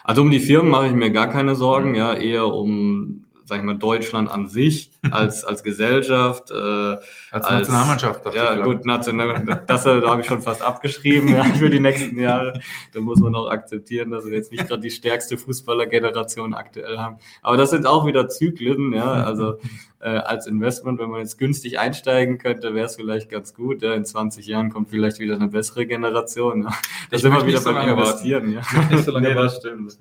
Also 0.04 0.22
um 0.22 0.30
die 0.30 0.40
Firmen 0.40 0.70
mache 0.70 0.88
ich 0.88 0.94
mir 0.94 1.10
gar 1.10 1.28
keine 1.28 1.56
Sorgen, 1.56 1.96
ja, 1.96 2.14
eher 2.14 2.46
um 2.48 3.26
sag 3.46 3.60
ich 3.60 3.64
mal, 3.64 3.78
Deutschland 3.78 4.30
an 4.30 4.48
sich 4.48 4.92
als, 5.12 5.44
als 5.44 5.64
Gesellschaft. 5.64 6.52
Äh, 6.52 6.54
als, 6.56 7.02
als 7.32 7.68
Nationalmannschaft. 7.68 8.36
Ja, 8.36 8.56
gut, 8.56 8.86
national, 8.86 9.64
das 9.68 9.86
äh, 9.86 10.02
da 10.02 10.10
habe 10.10 10.22
ich 10.22 10.28
schon 10.28 10.42
fast 10.42 10.62
abgeschrieben 10.62 11.30
ja, 11.30 11.44
für 11.44 11.70
die 11.70 11.80
nächsten 11.80 12.20
Jahre. 12.20 12.60
Da 12.94 13.00
muss 13.02 13.20
man 13.20 13.36
auch 13.36 13.50
akzeptieren, 13.50 14.12
dass 14.12 14.26
wir 14.26 14.34
jetzt 14.34 14.52
nicht 14.52 14.68
gerade 14.68 14.82
die 14.82 14.92
stärkste 14.92 15.38
Fußballergeneration 15.38 16.54
aktuell 16.54 16.98
haben. 16.98 17.18
Aber 17.42 17.58
das 17.58 17.72
sind 17.72 17.86
auch 17.86 18.06
wieder 18.06 18.30
Zyklen, 18.30 18.94
ja, 18.94 19.12
also 19.12 19.58
äh, 20.00 20.10
als 20.10 20.48
Investment, 20.48 21.00
wenn 21.00 21.10
man 21.10 21.22
jetzt 21.22 21.38
günstig 21.38 21.80
einsteigen 21.80 22.38
könnte, 22.38 22.74
wäre 22.74 22.86
es 22.86 22.96
vielleicht 22.96 23.30
ganz 23.30 23.54
gut. 23.54 23.82
Ja. 23.82 23.94
In 23.94 24.06
20 24.06 24.46
Jahren 24.46 24.70
kommt 24.70 24.90
vielleicht 24.90 25.20
wieder 25.20 25.36
eine 25.36 25.48
bessere 25.48 25.86
Generation. 25.86 26.64
Ja. 26.64 26.74
Da 27.10 27.18
sind 27.18 27.34
wir 27.34 27.46
wieder 27.46 27.62
beim 27.62 27.90
Investieren. 27.90 28.52
Ja. 28.52 28.62
Nicht 28.90 29.06
so 29.06 29.12
lange 29.12 29.30
nee, 29.30 29.34
das 29.34 29.58
stimmt 29.58 29.98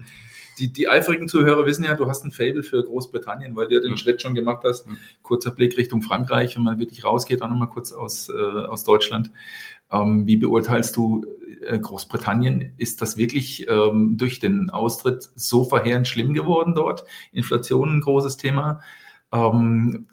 die, 0.59 0.73
die 0.73 0.89
eifrigen 0.89 1.29
Zuhörer 1.29 1.67
wissen 1.67 1.85
ja, 1.85 1.95
du 1.95 2.09
hast 2.09 2.25
ein 2.25 2.33
Fable 2.33 2.63
für 2.63 2.85
Großbritannien, 2.85 3.57
weil 3.57 3.69
du 3.69 3.75
ja 3.75 3.81
den 3.81 3.93
mhm. 3.93 3.97
Schritt 3.97 4.23
schon 4.23 4.35
gemacht 4.35 4.63
hast. 4.65 4.87
Mhm. 4.87 4.99
Kurzer 5.23 5.51
Blick 5.51 5.77
Richtung 5.77 6.03
Frankreich, 6.03 6.57
wenn 6.57 6.63
man 6.63 6.79
wirklich 6.79 7.05
rausgeht, 7.05 7.43
auch 7.43 7.49
nochmal 7.49 7.69
kurz 7.69 7.93
aus, 7.93 8.29
äh, 8.29 8.33
aus 8.33 8.85
Deutschland. 8.85 9.31
Ähm, 9.91 10.27
wie 10.27 10.37
beurteilst 10.37 10.97
du 10.97 11.25
äh, 11.67 11.79
Großbritannien? 11.79 12.73
Ist 12.79 13.03
das 13.03 13.17
wirklich 13.17 13.67
ähm, 13.69 14.17
durch 14.17 14.41
den 14.41 14.71
Austritt 14.71 15.31
so 15.35 15.65
verheerend 15.65 16.09
schlimm 16.09 16.35
geworden 16.35 16.75
dort? 16.75 17.05
Inflation 17.33 17.97
ein 17.97 18.01
großes 18.01 18.37
Thema. 18.37 18.81
Ähm, 19.33 20.07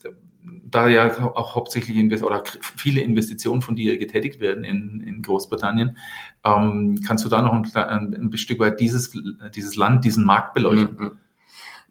da 0.71 0.87
ja 0.87 1.09
auch 1.35 1.55
hauptsächlich 1.55 1.97
invest 1.97 2.23
oder 2.23 2.43
viele 2.61 3.01
Investitionen 3.01 3.61
von 3.61 3.75
dir 3.75 3.97
getätigt 3.97 4.39
werden 4.39 4.63
in, 4.63 5.01
in 5.01 5.21
Großbritannien, 5.21 5.97
ähm, 6.43 6.99
kannst 7.05 7.25
du 7.25 7.29
da 7.29 7.41
noch 7.41 7.53
ein, 7.53 7.65
ein, 7.73 8.37
Stück 8.37 8.59
weit 8.59 8.79
dieses, 8.79 9.13
dieses 9.55 9.75
Land, 9.75 10.05
diesen 10.05 10.25
Markt 10.25 10.53
beleuchten? 10.53 10.97
Mhm. 10.97 11.11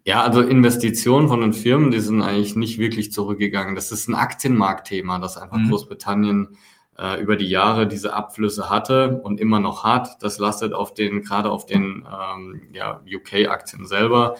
Ja, 0.04 0.22
also 0.22 0.40
Investitionen 0.40 1.28
von 1.28 1.40
den 1.40 1.52
Firmen, 1.52 1.90
die 1.90 2.00
sind 2.00 2.22
eigentlich 2.22 2.56
nicht 2.56 2.78
wirklich 2.78 3.12
zurückgegangen. 3.12 3.74
Das 3.74 3.92
ist 3.92 4.08
ein 4.08 4.14
Aktienmarktthema, 4.14 5.18
das 5.18 5.36
einfach 5.36 5.58
mhm. 5.58 5.68
Großbritannien 5.68 6.56
äh, 6.98 7.20
über 7.20 7.36
die 7.36 7.48
Jahre 7.48 7.86
diese 7.86 8.14
Abflüsse 8.14 8.70
hatte 8.70 9.20
und 9.22 9.40
immer 9.40 9.60
noch 9.60 9.84
hat. 9.84 10.22
Das 10.22 10.38
lastet 10.38 10.72
auf 10.72 10.94
den, 10.94 11.22
gerade 11.22 11.50
auf 11.50 11.66
den 11.66 12.06
ähm, 12.06 12.62
ja, 12.72 13.02
UK-Aktien 13.06 13.86
selber. 13.86 14.36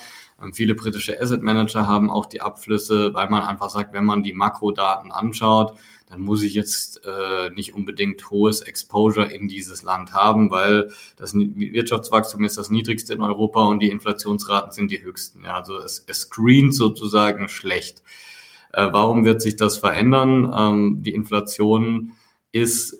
Viele 0.52 0.76
britische 0.76 1.20
Asset 1.20 1.42
Manager 1.42 1.88
haben 1.88 2.10
auch 2.10 2.26
die 2.26 2.40
Abflüsse, 2.40 3.12
weil 3.12 3.28
man 3.28 3.42
einfach 3.42 3.70
sagt, 3.70 3.92
wenn 3.92 4.04
man 4.04 4.22
die 4.22 4.32
Makrodaten 4.32 5.10
anschaut, 5.10 5.76
dann 6.08 6.20
muss 6.20 6.42
ich 6.42 6.54
jetzt 6.54 7.02
äh, 7.04 7.50
nicht 7.50 7.74
unbedingt 7.74 8.30
hohes 8.30 8.60
Exposure 8.60 9.30
in 9.30 9.48
dieses 9.48 9.82
Land 9.82 10.12
haben, 10.12 10.50
weil 10.50 10.90
das 11.16 11.34
Wirtschaftswachstum 11.34 12.44
ist 12.44 12.56
das 12.56 12.70
niedrigste 12.70 13.14
in 13.14 13.20
Europa 13.20 13.64
und 13.66 13.80
die 13.80 13.90
Inflationsraten 13.90 14.72
sind 14.72 14.90
die 14.90 15.02
höchsten. 15.02 15.44
Ja, 15.44 15.56
also 15.56 15.76
es, 15.78 16.04
es 16.06 16.20
screent 16.20 16.74
sozusagen 16.74 17.48
schlecht. 17.48 18.02
Äh, 18.72 18.88
warum 18.92 19.24
wird 19.24 19.42
sich 19.42 19.56
das 19.56 19.76
verändern? 19.76 20.52
Ähm, 20.56 21.02
die 21.02 21.14
Inflation 21.14 22.12
ist 22.52 22.96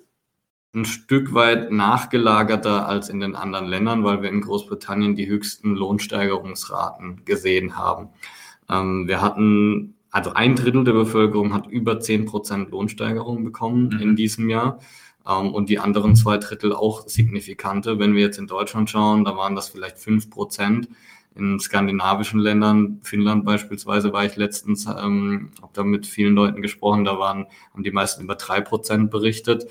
ein 0.74 0.84
Stück 0.84 1.32
weit 1.32 1.72
nachgelagerter 1.72 2.86
als 2.86 3.08
in 3.08 3.20
den 3.20 3.34
anderen 3.34 3.66
Ländern, 3.66 4.04
weil 4.04 4.22
wir 4.22 4.28
in 4.28 4.42
Großbritannien 4.42 5.16
die 5.16 5.26
höchsten 5.26 5.74
Lohnsteigerungsraten 5.74 7.24
gesehen 7.24 7.76
haben. 7.76 8.10
Ähm, 8.68 9.08
wir 9.08 9.22
hatten, 9.22 9.94
also 10.10 10.32
ein 10.34 10.56
Drittel 10.56 10.84
der 10.84 10.92
Bevölkerung 10.92 11.54
hat 11.54 11.66
über 11.66 12.00
zehn 12.00 12.26
Prozent 12.26 12.70
Lohnsteigerung 12.70 13.44
bekommen 13.44 13.90
mhm. 13.94 14.00
in 14.00 14.16
diesem 14.16 14.50
Jahr 14.50 14.78
ähm, 15.26 15.54
und 15.54 15.70
die 15.70 15.78
anderen 15.78 16.14
zwei 16.16 16.36
Drittel 16.36 16.74
auch 16.74 17.08
signifikante. 17.08 17.98
Wenn 17.98 18.14
wir 18.14 18.22
jetzt 18.22 18.38
in 18.38 18.46
Deutschland 18.46 18.90
schauen, 18.90 19.24
da 19.24 19.36
waren 19.36 19.56
das 19.56 19.70
vielleicht 19.70 19.98
fünf 19.98 20.28
Prozent. 20.30 20.88
In 21.34 21.60
skandinavischen 21.60 22.40
Ländern, 22.40 23.00
Finnland 23.04 23.44
beispielsweise, 23.44 24.12
war 24.12 24.24
ich 24.24 24.36
letztens, 24.36 24.86
ähm, 24.86 25.52
habe 25.62 25.72
da 25.72 25.84
mit 25.84 26.06
vielen 26.06 26.34
Leuten 26.34 26.62
gesprochen, 26.62 27.04
da 27.04 27.18
waren, 27.18 27.46
haben 27.72 27.84
die 27.84 27.92
meisten 27.92 28.24
über 28.24 28.34
drei 28.34 28.60
Prozent 28.60 29.10
berichtet. 29.10 29.66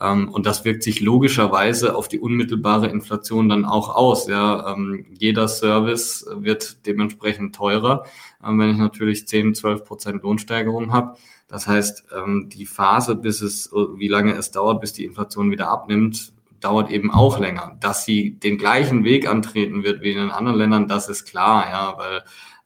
Ähm, 0.00 0.28
und 0.30 0.46
das 0.46 0.64
wirkt 0.64 0.82
sich 0.82 1.00
logischerweise 1.00 1.94
auf 1.94 2.08
die 2.08 2.18
unmittelbare 2.18 2.88
Inflation 2.88 3.48
dann 3.48 3.64
auch 3.64 3.94
aus. 3.94 4.28
Ja, 4.28 4.72
ähm, 4.72 5.06
jeder 5.18 5.48
Service 5.48 6.26
wird 6.32 6.86
dementsprechend 6.86 7.54
teurer, 7.54 8.04
ähm, 8.44 8.58
wenn 8.58 8.70
ich 8.70 8.78
natürlich 8.78 9.28
10, 9.28 9.54
12 9.54 9.84
Prozent 9.84 10.22
Lohnsteigerung 10.22 10.92
habe. 10.92 11.16
Das 11.48 11.66
heißt, 11.66 12.04
die 12.46 12.64
Phase, 12.64 13.16
bis 13.16 13.42
es, 13.42 13.72
wie 13.72 14.06
lange 14.06 14.34
es 14.34 14.52
dauert, 14.52 14.80
bis 14.80 14.92
die 14.92 15.04
Inflation 15.04 15.50
wieder 15.50 15.66
abnimmt, 15.66 16.32
dauert 16.60 16.90
eben 16.90 17.10
auch 17.10 17.38
länger. 17.38 17.76
Dass 17.80 18.04
sie 18.04 18.38
den 18.38 18.58
gleichen 18.58 19.04
Weg 19.04 19.26
antreten 19.28 19.82
wird 19.82 20.02
wie 20.02 20.12
in 20.12 20.18
den 20.18 20.30
anderen 20.30 20.58
Ländern, 20.58 20.88
das 20.88 21.08
ist 21.08 21.24
klar, 21.24 21.68
ja, 21.70 21.94
weil 21.98 22.22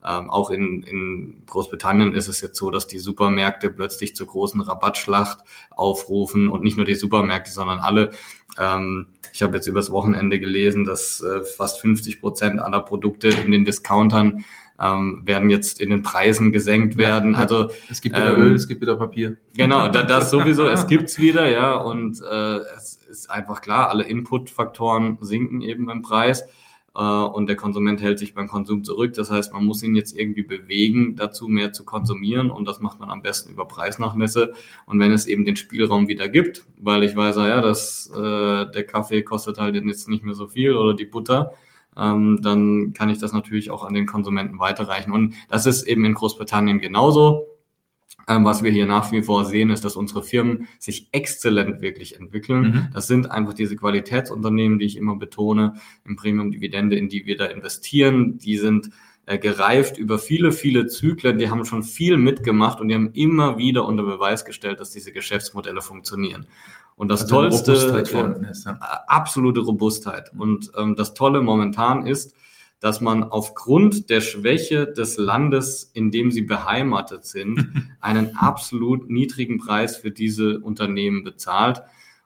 Ähm, 0.07 0.29
auch 0.29 0.51
in, 0.51 0.83
in 0.83 1.41
Großbritannien 1.47 2.13
ist 2.13 2.27
es 2.27 2.39
jetzt 2.39 2.59
so, 2.59 2.69
dass 2.69 2.85
die 2.85 2.99
Supermärkte 2.99 3.71
plötzlich 3.71 4.15
zur 4.15 4.27
großen 4.27 4.61
Rabattschlacht 4.61 5.39
aufrufen 5.71 6.47
und 6.47 6.61
nicht 6.63 6.77
nur 6.77 6.85
die 6.85 6.93
Supermärkte, 6.93 7.49
sondern 7.49 7.79
alle. 7.79 8.11
Ähm, 8.59 9.07
ich 9.33 9.41
habe 9.41 9.55
jetzt 9.55 9.65
übers 9.65 9.89
Wochenende 9.89 10.39
gelesen, 10.39 10.85
dass 10.85 11.21
äh, 11.21 11.43
fast 11.43 11.81
50 11.81 12.21
Prozent 12.21 12.59
aller 12.61 12.81
Produkte 12.81 13.29
in 13.29 13.51
den 13.51 13.65
Discountern 13.65 14.45
ähm, 14.81 15.21
werden 15.25 15.49
jetzt 15.49 15.79
in 15.79 15.89
den 15.89 16.03
Preisen 16.03 16.51
gesenkt 16.51 16.97
werden. 16.97 17.33
Ja, 17.33 17.39
also 17.39 17.69
es 17.89 18.01
gibt 18.01 18.15
wieder 18.15 18.35
ähm, 18.35 18.41
Öl, 18.41 18.55
es 18.55 18.67
gibt 18.67 18.81
wieder 18.81 18.95
Papier. 18.95 19.37
Genau, 19.55 19.87
da, 19.87 20.03
das 20.03 20.31
sowieso, 20.31 20.67
es 20.67 20.87
gibt's 20.87 21.19
wieder, 21.19 21.49
ja, 21.49 21.75
und 21.75 22.21
äh, 22.21 22.57
es 22.77 22.99
ist 23.09 23.29
einfach 23.31 23.61
klar, 23.61 23.89
alle 23.89 24.03
Inputfaktoren 24.03 25.17
sinken 25.21 25.61
eben 25.61 25.89
im 25.89 26.01
Preis 26.01 26.43
äh, 26.95 27.01
und 27.01 27.47
der 27.47 27.55
Konsument 27.55 28.01
hält 28.01 28.19
sich 28.19 28.33
beim 28.33 28.47
Konsum 28.47 28.83
zurück. 28.83 29.13
Das 29.13 29.29
heißt, 29.29 29.53
man 29.53 29.65
muss 29.65 29.83
ihn 29.83 29.95
jetzt 29.95 30.17
irgendwie 30.17 30.43
bewegen, 30.43 31.15
dazu 31.15 31.47
mehr 31.47 31.73
zu 31.73 31.83
konsumieren 31.83 32.49
und 32.49 32.67
das 32.67 32.79
macht 32.79 32.99
man 32.99 33.09
am 33.09 33.21
besten 33.21 33.51
über 33.51 33.65
Preisnachmesse. 33.65 34.53
Und 34.85 34.99
wenn 34.99 35.11
es 35.11 35.27
eben 35.27 35.45
den 35.45 35.55
Spielraum 35.55 36.07
wieder 36.07 36.29
gibt, 36.29 36.65
weil 36.77 37.03
ich 37.03 37.15
weiß, 37.15 37.35
ja, 37.37 37.61
dass 37.61 38.11
äh, 38.15 38.71
der 38.71 38.85
Kaffee 38.85 39.21
kostet 39.21 39.57
halt 39.57 39.75
jetzt 39.75 40.09
nicht 40.09 40.23
mehr 40.23 40.35
so 40.35 40.47
viel 40.47 40.73
oder 40.73 40.93
die 40.93 41.05
Butter, 41.05 41.53
ähm, 41.97 42.39
dann 42.41 42.93
kann 42.93 43.09
ich 43.09 43.19
das 43.19 43.33
natürlich 43.33 43.71
auch 43.71 43.83
an 43.83 43.93
den 43.93 44.05
Konsumenten 44.05 44.59
weiterreichen. 44.59 45.11
Und 45.11 45.35
das 45.49 45.65
ist 45.65 45.83
eben 45.83 46.05
in 46.05 46.13
Großbritannien 46.13 46.79
genauso. 46.79 47.47
Ähm, 48.27 48.43
was 48.43 48.63
wir 48.63 48.71
hier 48.71 48.87
nach 48.87 49.11
wie 49.11 49.21
vor 49.21 49.45
sehen, 49.45 49.69
ist, 49.69 49.85
dass 49.85 49.95
unsere 49.95 50.23
Firmen 50.23 50.67
sich 50.79 51.09
exzellent 51.11 51.81
wirklich 51.81 52.19
entwickeln. 52.19 52.61
Mhm. 52.61 52.87
Das 52.93 53.07
sind 53.07 53.29
einfach 53.29 53.53
diese 53.53 53.75
Qualitätsunternehmen, 53.75 54.79
die 54.79 54.85
ich 54.85 54.97
immer 54.97 55.15
betone, 55.15 55.75
im 56.05 56.15
Premium-Dividende, 56.15 56.95
in 56.95 57.07
die 57.07 57.25
wir 57.25 57.37
da 57.37 57.45
investieren. 57.45 58.39
Die 58.39 58.57
sind 58.57 58.89
äh, 59.25 59.37
gereift 59.39 59.97
über 59.97 60.19
viele, 60.19 60.51
viele 60.51 60.87
Zyklen. 60.87 61.37
Die 61.37 61.49
haben 61.49 61.65
schon 61.65 61.83
viel 61.83 62.17
mitgemacht 62.17 62.79
und 62.79 62.89
die 62.89 62.95
haben 62.95 63.11
immer 63.13 63.57
wieder 63.57 63.85
unter 63.85 64.03
Beweis 64.03 64.45
gestellt, 64.45 64.79
dass 64.79 64.91
diese 64.91 65.11
Geschäftsmodelle 65.11 65.81
funktionieren. 65.81 66.45
Und 66.95 67.09
das 67.09 67.23
also 67.23 67.35
Tollste, 67.35 67.73
äh, 67.73 68.49
ist, 68.51 68.65
ja. 68.65 68.73
absolute 69.07 69.61
Robustheit. 69.61 70.31
Und 70.37 70.71
ähm, 70.77 70.95
das 70.95 71.13
Tolle 71.13 71.41
momentan 71.41 72.07
ist, 72.07 72.35
dass 72.79 73.01
man 73.01 73.23
aufgrund 73.23 74.09
der 74.09 74.21
Schwäche 74.21 74.85
des 74.85 75.17
Landes, 75.17 75.89
in 75.93 76.11
dem 76.11 76.31
sie 76.31 76.43
beheimatet 76.43 77.25
sind, 77.25 77.67
einen 77.99 78.35
absolut 78.37 79.09
niedrigen 79.09 79.57
Preis 79.57 79.97
für 79.97 80.11
diese 80.11 80.59
Unternehmen 80.59 81.23
bezahlt. 81.23 81.81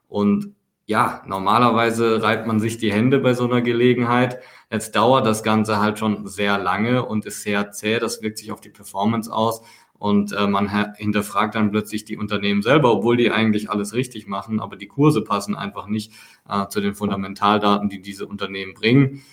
Und 0.08 0.53
ja, 0.86 1.24
normalerweise 1.27 2.22
reibt 2.22 2.48
man 2.48 2.60
sich 2.60 2.77
die 2.77 2.91
Hände 2.91 3.20
bei 3.20 3.34
so 3.34 3.46
einer 3.46 3.62
Gelegenheit. 3.62 4.39
Jetzt 4.71 4.95
dauert 4.95 5.25
das 5.25 5.41
Ganze 5.41 5.79
halt 5.79 5.97
schon 5.97 6.27
sehr 6.27 6.57
lange 6.59 7.03
und 7.03 7.25
ist 7.25 7.41
sehr 7.41 7.71
zäh. 7.71 7.99
Das 7.99 8.21
wirkt 8.21 8.38
sich 8.38 8.51
auf 8.51 8.61
die 8.61 8.69
Performance 8.69 9.31
aus. 9.33 9.61
Und 9.97 10.31
äh, 10.31 10.47
man 10.47 10.69
hinterfragt 10.95 11.55
dann 11.55 11.71
plötzlich 11.71 12.05
die 12.05 12.17
Unternehmen 12.17 12.61
selber, 12.61 12.93
obwohl 12.93 13.17
die 13.17 13.31
eigentlich 13.31 13.69
alles 13.69 13.93
richtig 13.93 14.27
machen, 14.27 14.61
aber 14.61 14.77
die 14.77 14.88
Kurse 14.88 15.21
passen 15.23 15.55
einfach 15.55 15.88
nicht 15.88 16.13
äh, 16.47 16.67
zu 16.67 16.79
den 16.79 16.95
Fundamentaldaten, 16.95 17.89
die 17.89 18.01
diese 18.01 18.25
Unternehmen 18.25 18.73
bringen. 18.73 19.23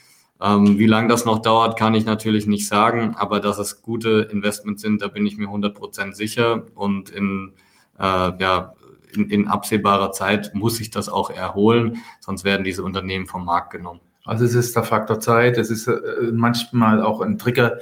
Ähm, 0.41 0.79
wie 0.79 0.87
lange 0.87 1.09
das 1.09 1.25
noch 1.25 1.41
dauert, 1.41 1.79
kann 1.79 1.95
ich 1.95 2.05
natürlich 2.05 2.47
nicht 2.47 2.67
sagen, 2.67 3.15
aber 3.17 3.39
dass 3.39 3.59
es 3.59 3.81
gute 3.81 4.29
Investments 4.33 4.83
sind, 4.83 5.03
da 5.03 5.09
bin 5.09 5.25
ich 5.25 5.39
mir 5.39 5.49
100% 5.49 6.15
sicher. 6.15 6.67
Und 6.75 7.11
in, 7.11 7.53
äh, 7.99 8.03
ja, 8.03 8.75
in, 9.15 9.31
in 9.31 9.47
absehbarer 9.49 10.11
Zeit 10.13 10.53
muss 10.55 10.77
sich 10.77 10.91
das 10.91 11.09
auch 11.09 11.31
erholen, 11.31 12.03
sonst 12.21 12.43
werden 12.45 12.65
diese 12.65 12.83
Unternehmen 12.83 13.27
vom 13.27 13.45
Markt 13.45 13.71
genommen. 13.71 14.01
Also 14.27 14.45
es 14.45 14.55
ist 14.55 14.77
der 14.77 14.83
Faktor 14.83 15.21
Zeit, 15.21 15.59
es 15.59 15.71
ist 15.71 15.87
äh, 15.87 16.01
manchmal 16.33 17.03
auch 17.03 17.21
ein 17.21 17.39
Trigger 17.39 17.79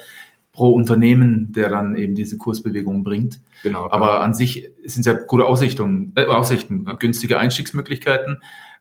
pro 0.52 0.70
Unternehmen, 0.70 1.52
der 1.52 1.68
dann 1.68 1.96
eben 1.96 2.14
diese 2.14 2.36
Kursbewegung 2.38 3.02
bringt. 3.02 3.40
Genau. 3.62 3.90
Aber 3.90 4.06
genau. 4.06 4.18
an 4.20 4.34
sich 4.34 4.70
sind 4.84 5.00
es 5.00 5.06
ja 5.06 5.14
gute 5.14 5.46
Aussichten, 5.46 6.12
äh, 6.14 6.26
Aussichten, 6.26 6.84
günstige 6.98 7.38
Einstiegsmöglichkeiten 7.38 8.38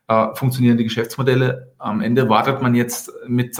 äh, 0.08 0.34
funktionierende 0.34 0.84
Geschäftsmodelle. 0.84 1.72
Am 1.78 2.00
Ende 2.00 2.28
wartet 2.28 2.62
man 2.62 2.74
jetzt 2.74 3.10
mit, 3.26 3.56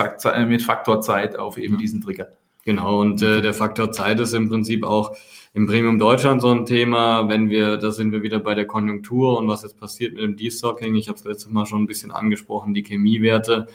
mit 0.46 0.62
Faktor 0.62 1.00
Zeit 1.00 1.38
auf 1.38 1.58
eben 1.58 1.78
diesen 1.78 2.02
Trigger. 2.02 2.28
Genau, 2.64 3.00
und 3.00 3.20
äh, 3.22 3.42
der 3.42 3.52
Faktor 3.52 3.92
Zeit 3.92 4.20
ist 4.20 4.32
im 4.32 4.48
Prinzip 4.48 4.84
auch 4.84 5.14
im 5.52 5.66
Premium 5.66 5.98
Deutschland 5.98 6.40
so 6.40 6.50
ein 6.50 6.64
Thema, 6.64 7.28
wenn 7.28 7.50
wir, 7.50 7.76
da 7.76 7.90
sind 7.90 8.10
wir 8.10 8.22
wieder 8.22 8.40
bei 8.40 8.54
der 8.54 8.66
Konjunktur 8.66 9.38
und 9.38 9.48
was 9.48 9.62
jetzt 9.62 9.78
passiert 9.78 10.14
mit 10.14 10.22
dem 10.22 10.36
Destocking. 10.36 10.94
Ich 10.94 11.08
habe 11.08 11.18
es 11.18 11.24
letztes 11.24 11.52
Mal 11.52 11.66
schon 11.66 11.82
ein 11.82 11.86
bisschen 11.86 12.10
angesprochen, 12.10 12.72
die 12.72 12.82
Chemiewerte. 12.82 13.66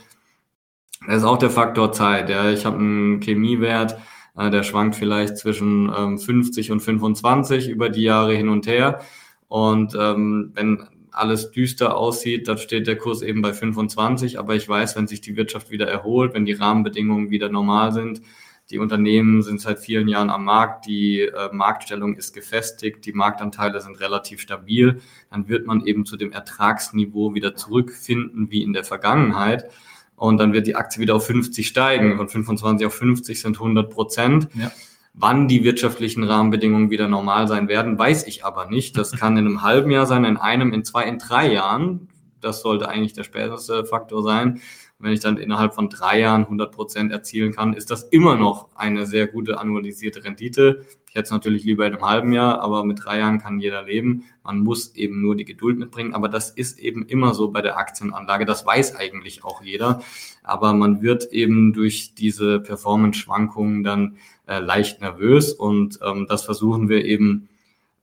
Das 1.07 1.17
ist 1.17 1.23
auch 1.23 1.38
der 1.38 1.49
Faktor 1.49 1.91
Zeit. 1.91 2.29
Ja. 2.29 2.49
Ich 2.51 2.65
habe 2.65 2.77
einen 2.77 3.21
Chemiewert, 3.21 3.97
äh, 4.38 4.49
der 4.49 4.63
schwankt 4.63 4.95
vielleicht 4.95 5.38
zwischen 5.38 5.91
ähm, 5.95 6.19
50 6.19 6.71
und 6.71 6.81
25 6.81 7.69
über 7.69 7.89
die 7.89 8.03
Jahre 8.03 8.35
hin 8.35 8.49
und 8.49 8.67
her. 8.67 9.01
Und 9.47 9.95
ähm, 9.99 10.51
wenn 10.55 10.88
alles 11.12 11.51
düster 11.51 11.97
aussieht, 11.97 12.47
dann 12.47 12.57
steht 12.57 12.88
der 12.88 12.97
Kurs 12.97 13.21
eben 13.21 13.41
bei 13.41 13.53
25. 13.53 14.39
Aber 14.39 14.55
ich 14.55 14.67
weiß, 14.67 14.95
wenn 14.95 15.07
sich 15.07 15.21
die 15.21 15.35
Wirtschaft 15.35 15.71
wieder 15.71 15.88
erholt, 15.88 16.33
wenn 16.33 16.45
die 16.45 16.53
Rahmenbedingungen 16.53 17.29
wieder 17.29 17.49
normal 17.49 17.91
sind, 17.93 18.21
die 18.69 18.77
Unternehmen 18.77 19.41
sind 19.41 19.59
seit 19.62 19.79
vielen 19.79 20.07
Jahren 20.07 20.29
am 20.29 20.45
Markt, 20.45 20.85
die 20.85 21.21
äh, 21.21 21.49
Marktstellung 21.51 22.15
ist 22.15 22.33
gefestigt, 22.33 23.03
die 23.05 23.13
Marktanteile 23.13 23.81
sind 23.81 23.99
relativ 23.99 24.41
stabil, 24.41 25.01
dann 25.31 25.49
wird 25.49 25.65
man 25.65 25.83
eben 25.85 26.05
zu 26.05 26.17
dem 26.17 26.31
Ertragsniveau 26.31 27.33
wieder 27.33 27.55
zurückfinden 27.55 28.51
wie 28.51 28.62
in 28.62 28.73
der 28.73 28.83
Vergangenheit. 28.83 29.71
Und 30.19 30.38
dann 30.38 30.51
wird 30.51 30.67
die 30.67 30.75
Aktie 30.75 31.01
wieder 31.01 31.15
auf 31.15 31.25
50 31.25 31.65
steigen. 31.65 32.17
Von 32.17 32.27
25 32.27 32.86
auf 32.86 32.93
50 32.93 33.39
sind 33.39 33.55
100 33.55 33.89
Prozent. 33.89 34.49
Ja. 34.53 34.69
Wann 35.13 35.47
die 35.47 35.63
wirtschaftlichen 35.63 36.23
Rahmenbedingungen 36.25 36.89
wieder 36.89 37.08
normal 37.08 37.47
sein 37.47 37.69
werden, 37.69 37.97
weiß 37.97 38.27
ich 38.27 38.43
aber 38.43 38.65
nicht. 38.65 38.97
Das 38.97 39.13
kann 39.13 39.38
in 39.38 39.47
einem 39.47 39.62
halben 39.63 39.91
Jahr 39.91 40.05
sein, 40.05 40.25
in 40.25 40.36
einem, 40.36 40.73
in 40.73 40.84
zwei, 40.84 41.03
in 41.05 41.19
drei 41.19 41.53
Jahren. 41.53 42.10
Das 42.41 42.62
sollte 42.62 42.89
eigentlich 42.89 43.13
der 43.13 43.23
späteste 43.23 43.86
Faktor 43.86 44.21
sein. 44.21 44.60
Wenn 44.99 45.13
ich 45.13 45.21
dann 45.21 45.38
innerhalb 45.38 45.73
von 45.73 45.89
drei 45.89 46.19
Jahren 46.19 46.43
100 46.43 46.71
Prozent 46.73 47.12
erzielen 47.12 47.53
kann, 47.53 47.73
ist 47.73 47.89
das 47.89 48.03
immer 48.03 48.35
noch 48.35 48.67
eine 48.75 49.05
sehr 49.05 49.27
gute 49.27 49.57
annualisierte 49.57 50.23
Rendite. 50.25 50.85
Ich 51.09 51.15
hätte 51.15 51.25
es 51.25 51.31
natürlich 51.31 51.63
lieber 51.63 51.88
in 51.88 51.93
einem 51.93 52.05
halben 52.05 52.33
Jahr, 52.33 52.59
aber 52.62 52.83
mit 52.83 53.03
drei 53.03 53.19
Jahren 53.19 53.39
kann 53.39 53.59
jeder 53.59 53.83
leben. 53.83 54.25
Man 54.43 54.59
muss 54.59 54.95
eben 54.95 55.21
nur 55.21 55.35
die 55.35 55.45
Geduld 55.45 55.79
mitbringen. 55.79 56.13
Aber 56.13 56.29
das 56.29 56.51
ist 56.51 56.79
eben 56.79 57.05
immer 57.07 57.33
so 57.33 57.49
bei 57.49 57.62
der 57.62 57.77
Aktienanlage. 57.77 58.45
Das 58.45 58.65
weiß 58.65 58.95
eigentlich 58.95 59.43
auch 59.43 59.63
jeder. 59.63 60.03
Aber 60.43 60.73
man 60.73 61.01
wird 61.01 61.31
eben 61.31 61.73
durch 61.73 62.13
diese 62.13 62.59
Performance-Schwankungen 62.59 63.83
dann 63.83 64.17
äh, 64.47 64.59
leicht 64.59 65.01
nervös 65.01 65.53
und 65.53 65.99
ähm, 66.03 66.25
das 66.27 66.43
versuchen 66.43 66.89
wir 66.89 67.05
eben 67.05 67.48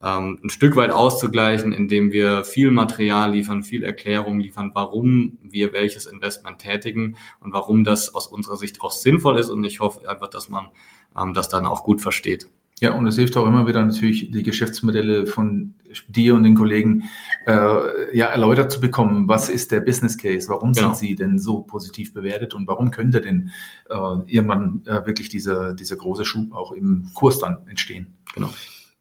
ähm, 0.06 0.38
ein 0.42 0.50
Stück 0.50 0.76
weit 0.76 0.90
auszugleichen, 0.90 1.72
indem 1.72 2.12
wir 2.12 2.44
viel 2.44 2.70
Material 2.70 3.32
liefern, 3.32 3.62
viel 3.64 3.82
Erklärung 3.82 4.38
liefern, 4.38 4.70
warum 4.74 5.38
wir 5.42 5.72
welches 5.72 6.06
Investment 6.06 6.58
tätigen 6.58 7.16
und 7.40 7.52
warum 7.52 7.82
das 7.82 8.14
aus 8.14 8.26
unserer 8.26 8.56
Sicht 8.56 8.80
auch 8.80 8.92
sinnvoll 8.92 9.38
ist 9.38 9.50
und 9.50 9.64
ich 9.64 9.80
hoffe 9.80 10.08
einfach, 10.08 10.28
dass 10.28 10.48
man 10.48 10.68
ähm, 11.18 11.34
das 11.34 11.48
dann 11.48 11.66
auch 11.66 11.82
gut 11.82 12.00
versteht. 12.00 12.48
Ja, 12.80 12.92
und 12.92 13.06
es 13.06 13.16
hilft 13.16 13.38
auch 13.38 13.46
immer 13.46 13.66
wieder 13.66 13.82
natürlich, 13.82 14.30
die 14.30 14.42
Geschäftsmodelle 14.42 15.26
von 15.26 15.74
dir 16.08 16.34
und 16.34 16.42
den 16.42 16.54
Kollegen 16.54 17.04
äh, 17.46 18.14
ja, 18.14 18.26
erläutert 18.26 18.70
zu 18.70 18.80
bekommen. 18.80 19.28
Was 19.28 19.48
ist 19.48 19.72
der 19.72 19.80
Business 19.80 20.18
Case? 20.18 20.50
Warum 20.50 20.74
genau. 20.74 20.88
sind 20.88 20.96
sie 20.98 21.14
denn 21.14 21.38
so 21.38 21.62
positiv 21.62 22.12
bewertet 22.12 22.52
und 22.52 22.68
warum 22.68 22.90
könnte 22.90 23.22
denn 23.22 23.50
äh, 23.88 23.94
irgendwann 24.26 24.82
äh, 24.84 25.06
wirklich 25.06 25.30
dieser, 25.30 25.72
dieser 25.72 25.96
große 25.96 26.26
Schub 26.26 26.52
auch 26.52 26.72
im 26.72 27.08
Kurs 27.14 27.38
dann 27.38 27.66
entstehen? 27.66 28.14
Genau. 28.34 28.50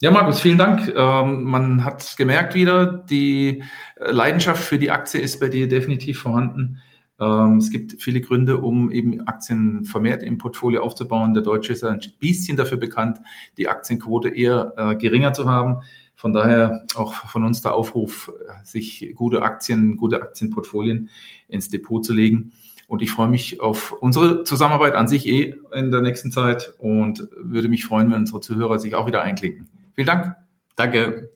Ja, 0.01 0.11
Markus, 0.11 0.41
vielen 0.41 0.57
Dank. 0.57 0.93
Ähm, 0.93 1.43
man 1.45 1.85
hat 1.85 2.15
gemerkt 2.17 2.53
wieder, 2.53 2.85
die 2.85 3.63
Leidenschaft 3.97 4.61
für 4.61 4.77
die 4.77 4.91
Aktie 4.91 5.21
ist 5.21 5.39
bei 5.39 5.47
dir 5.47 5.69
definitiv 5.69 6.19
vorhanden. 6.19 6.81
Ähm, 7.17 7.59
es 7.59 7.69
gibt 7.71 8.01
viele 8.01 8.19
Gründe, 8.19 8.57
um 8.57 8.91
eben 8.91 9.25
Aktien 9.25 9.85
vermehrt 9.85 10.21
im 10.21 10.37
Portfolio 10.37 10.83
aufzubauen. 10.83 11.33
Der 11.33 11.43
Deutsche 11.43 11.71
ist 11.71 11.85
ein 11.85 12.01
bisschen 12.19 12.57
dafür 12.57 12.77
bekannt, 12.77 13.19
die 13.57 13.69
Aktienquote 13.69 14.27
eher 14.27 14.73
äh, 14.75 14.95
geringer 14.97 15.31
zu 15.31 15.49
haben. 15.49 15.77
Von 16.17 16.33
daher 16.33 16.85
auch 16.95 17.13
von 17.13 17.45
uns 17.45 17.61
der 17.61 17.73
Aufruf, 17.73 18.31
sich 18.63 19.13
gute 19.15 19.43
Aktien, 19.43 19.95
gute 19.95 20.21
Aktienportfolien 20.21 21.09
ins 21.47 21.69
Depot 21.69 22.03
zu 22.03 22.13
legen. 22.13 22.51
Und 22.87 23.01
ich 23.01 23.11
freue 23.11 23.29
mich 23.29 23.61
auf 23.61 23.93
unsere 23.93 24.43
Zusammenarbeit 24.43 24.93
an 24.95 25.07
sich 25.07 25.25
eh 25.25 25.55
in 25.73 25.91
der 25.91 26.01
nächsten 26.01 26.31
Zeit 26.31 26.73
und 26.79 27.27
würde 27.37 27.69
mich 27.69 27.85
freuen, 27.85 28.11
wenn 28.11 28.19
unsere 28.19 28.41
Zuhörer 28.41 28.77
sich 28.77 28.93
auch 28.95 29.07
wieder 29.07 29.21
einklinken. 29.21 29.69
Vielen 29.95 30.07
Dank. 30.07 30.35
Danke. 30.75 31.34